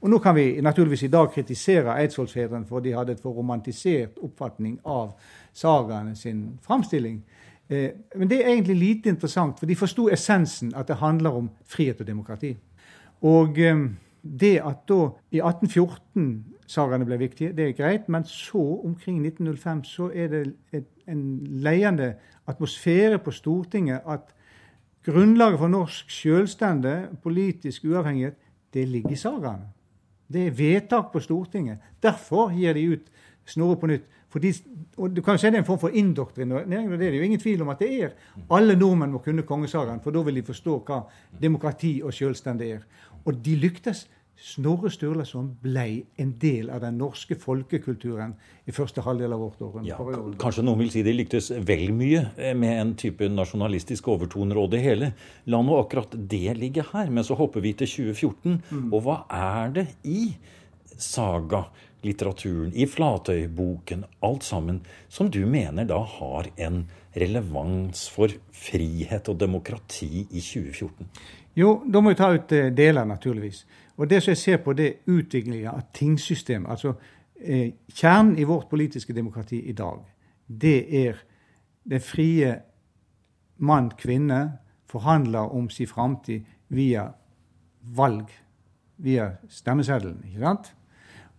Og 0.00 0.10
Nå 0.10 0.18
kan 0.18 0.34
vi 0.34 0.60
naturligvis 0.60 1.02
i 1.02 1.08
dag 1.08 1.30
kritisere 1.30 2.00
eidsvollsfedrene 2.00 2.66
for 2.66 2.80
de 2.80 2.94
hadde 2.94 3.12
et 3.12 3.20
for 3.20 3.30
romantisert 3.30 4.18
oppfatning 4.22 4.80
av 4.84 5.12
sagaene 5.52 6.16
sin 6.16 6.58
framstilling. 6.62 7.24
Eh, 7.68 7.90
men 8.16 8.30
det 8.30 8.40
er 8.40 8.50
egentlig 8.52 8.76
lite 8.76 9.08
interessant, 9.08 9.58
for 9.58 9.66
de 9.66 9.76
forsto 9.76 10.08
essensen, 10.08 10.72
at 10.74 10.88
det 10.88 10.96
handler 10.96 11.30
om 11.30 11.50
frihet 11.64 12.00
og 12.00 12.06
demokrati. 12.06 12.56
Og 13.22 13.58
eh, 13.58 13.76
det 14.40 14.58
at 14.64 14.84
da 14.88 15.00
i 15.30 15.40
1814 15.40 16.44
sagaene 16.68 17.06
ble 17.08 17.18
viktige, 17.18 17.52
det 17.56 17.68
er 17.68 17.76
greit, 17.76 18.08
men 18.08 18.24
så, 18.28 18.60
omkring 18.84 19.22
1905, 19.26 19.84
så 19.84 20.10
er 20.14 20.28
det 20.28 20.42
et, 20.72 20.88
en 21.08 21.22
leiende 21.64 22.14
atmosfære 22.48 23.18
på 23.24 23.30
Stortinget 23.30 24.04
at 24.08 24.34
grunnlaget 25.06 25.58
for 25.58 25.68
norsk 25.68 26.10
selvstende, 26.10 27.08
politisk 27.22 27.84
uavhengighet, 27.84 28.36
det 28.74 28.88
ligger 28.88 29.10
i 29.10 29.16
sagaene. 29.16 29.70
Det 30.32 30.46
er 30.46 30.50
vedtak 30.50 31.12
på 31.12 31.20
Stortinget. 31.20 31.78
Derfor 32.02 32.52
gir 32.52 32.72
de 32.72 32.88
ut 32.92 33.08
Snorre 33.48 33.78
på 33.80 33.88
nytt. 33.88 34.04
Fordi, 34.28 34.52
og 34.96 35.16
Du 35.16 35.22
kan 35.22 35.34
jo 35.34 35.40
si 35.40 35.46
det 35.46 35.54
er 35.54 35.62
en 35.62 35.64
form 35.64 35.78
for 35.80 35.88
indoktrinering, 35.88 36.92
og 36.92 36.98
det 36.98 37.06
er 37.06 37.10
det 37.10 37.18
jo 37.18 37.24
ingen 37.24 37.40
tvil 37.40 37.62
om 37.62 37.68
at 37.72 37.78
det 37.80 37.88
er. 38.02 38.10
Alle 38.50 38.76
nordmenn 38.76 39.12
må 39.12 39.22
kunne 39.24 39.42
kongesagaen, 39.42 40.02
for 40.04 40.12
da 40.12 40.20
vil 40.26 40.36
de 40.36 40.42
forstå 40.42 40.74
hva 40.86 41.00
demokrati 41.40 42.02
og 42.04 42.12
selvstendighet 42.12 42.82
er. 42.82 43.14
Og 43.24 43.44
de 43.44 43.56
lyktes. 43.56 44.04
Snorre 44.38 44.90
Sturlason 44.94 45.48
ble 45.58 45.84
en 46.22 46.28
del 46.38 46.68
av 46.70 46.84
den 46.84 46.98
norske 47.00 47.34
folkekulturen 47.38 48.36
i 48.70 48.74
første 48.74 49.02
halvdel 49.02 49.32
av 49.34 49.40
vårt 49.42 49.62
århundre. 49.66 49.88
Ja, 49.90 49.98
kanskje 50.38 50.62
noen 50.62 50.84
vil 50.84 50.92
si 50.94 51.02
de 51.02 51.14
lyktes 51.16 51.50
vel 51.66 51.90
mye 51.96 52.52
med 52.54 52.74
en 52.76 52.92
type 53.00 53.26
nasjonalistisk 53.32 54.12
overtoner 54.14 54.60
og 54.62 54.70
det 54.76 54.84
hele. 54.84 55.10
La 55.50 55.58
nå 55.64 55.80
akkurat 55.80 56.14
det 56.30 56.54
ligge 56.58 56.86
her. 56.92 57.10
Men 57.10 57.26
så 57.26 57.34
hopper 57.38 57.64
vi 57.66 57.74
til 57.80 57.90
2014. 57.90 58.60
Mm. 58.70 58.86
Og 58.92 59.02
hva 59.08 59.18
er 59.26 59.74
det 59.80 59.86
i 60.06 60.30
saga, 60.98 61.64
litteraturen, 62.06 62.70
i 62.78 62.86
Flatøyboken, 62.86 64.04
alt 64.22 64.46
sammen, 64.46 64.84
som 65.10 65.32
du 65.34 65.40
mener 65.50 65.88
da 65.90 65.98
har 65.98 66.46
en 66.54 66.84
relevans 67.18 68.06
for 68.14 68.30
frihet 68.54 69.30
og 69.30 69.42
demokrati 69.42 70.28
i 70.30 70.38
2014? 70.38 71.10
Jo, 71.58 71.80
da 71.90 71.98
må 71.98 72.14
vi 72.14 72.18
ta 72.20 72.30
ut 72.36 72.52
eh, 72.54 72.70
deler, 72.70 73.02
naturligvis. 73.08 73.64
Og 73.98 74.10
det 74.10 74.22
som 74.22 74.30
jeg 74.30 74.38
ser 74.38 74.60
på, 74.62 74.72
det 74.72 74.86
er 74.86 75.12
utviklinga 75.18 75.72
av 75.74 75.88
tingsystemet. 75.94 76.70
Altså 76.70 76.94
eh, 77.40 77.74
kjernen 77.94 78.38
i 78.38 78.46
vårt 78.46 78.68
politiske 78.70 79.12
demokrati 79.12 79.58
i 79.68 79.72
dag, 79.72 80.04
det 80.46 81.06
er 81.06 81.18
det 81.88 82.02
frie 82.02 82.54
mann-kvinne 83.58 84.42
forhandler 84.88 85.50
om 85.54 85.68
sin 85.70 85.90
framtid 85.90 86.46
via 86.68 87.08
valg, 87.82 88.30
via 88.96 89.32
stemmeseddelen. 89.48 90.22
ikke 90.24 90.40
sant? 90.40 90.74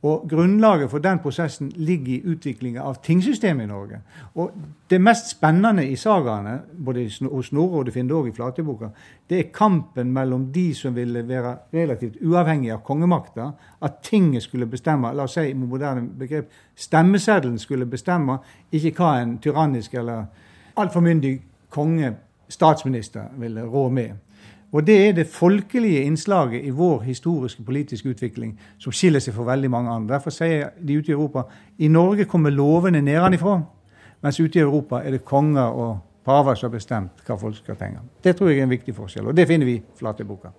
Og 0.01 0.29
Grunnlaget 0.29 0.91
for 0.91 0.97
den 0.97 1.19
prosessen 1.19 1.71
ligger 1.75 2.13
i 2.13 2.21
utviklinga 2.31 2.81
av 2.81 3.01
tingsystemet 3.03 3.63
i 3.63 3.67
Norge. 3.67 3.99
Og 4.35 4.51
Det 4.89 5.01
mest 5.01 5.29
spennende 5.29 5.83
i 5.85 5.95
sagaene, 5.95 6.62
både 6.85 7.03
hos 7.31 7.45
Snorre 7.45 7.77
og 7.77 7.85
det 7.85 7.93
finner 7.93 8.09
du 8.09 8.17
også 8.17 8.29
i 8.29 8.35
Flateboka, 8.35 8.88
det 9.29 9.39
er 9.39 9.51
kampen 9.53 10.13
mellom 10.13 10.51
de 10.53 10.73
som 10.75 10.95
ville 10.95 11.27
være 11.27 11.57
relativt 11.73 12.15
uavhengige 12.25 12.73
av 12.73 12.81
kongemakta, 12.83 13.51
at 13.81 13.99
tinget 14.03 14.43
skulle 14.43 14.65
bestemme, 14.65 15.13
la 15.13 15.23
oss 15.23 15.33
si 15.33 15.53
med 15.53 15.67
moderne 15.67 16.07
begrep, 16.19 16.49
stemmeseddelen 16.75 17.59
skulle 17.59 17.85
bestemme, 17.85 18.38
ikke 18.71 18.95
hva 18.97 19.21
en 19.21 19.38
tyrannisk 19.38 19.93
eller 19.93 20.25
altfor 20.77 20.99
myndig 20.99 21.41
konge, 21.69 22.15
statsminister, 22.49 23.23
ville 23.38 23.62
rå 23.62 23.89
med. 23.89 24.15
Og 24.71 24.86
det 24.86 25.08
er 25.08 25.13
det 25.17 25.27
folkelige 25.27 26.03
innslaget 26.05 26.65
i 26.65 26.69
vår 26.69 27.01
historiske 27.01 27.63
politiske 27.63 28.10
utvikling 28.10 28.53
som 28.77 28.93
skiller 28.93 29.19
seg 29.19 29.34
fra 29.34 29.47
veldig 29.47 29.71
mange 29.73 29.89
andre. 29.91 30.13
Derfor 30.13 30.34
sier 30.34 30.69
de 30.77 30.97
ute 30.99 31.10
i 31.10 31.15
Europa 31.15 31.47
i 31.77 31.88
Norge 31.88 32.25
kommer 32.29 32.53
lovene 32.53 33.01
nedenfra, 33.01 33.58
mens 34.21 34.39
ute 34.39 34.60
i 34.60 34.62
Europa 34.62 35.01
er 35.01 35.17
det 35.17 35.25
konger 35.25 35.73
og 35.73 35.97
paver 36.25 36.55
som 36.55 36.69
har 36.69 36.77
bestemt 36.77 37.25
hva 37.25 37.38
folk 37.39 37.58
skal 37.58 37.79
tenke. 37.79 38.05
Det 38.23 38.36
tror 38.38 38.51
jeg 38.51 38.60
er 38.60 38.69
en 38.69 38.77
viktig 38.77 38.95
forskjell, 38.95 39.32
og 39.32 39.38
det 39.38 39.47
finner 39.49 39.65
vi 39.65 39.79
i 39.79 39.86
Flatøyboka. 39.97 40.53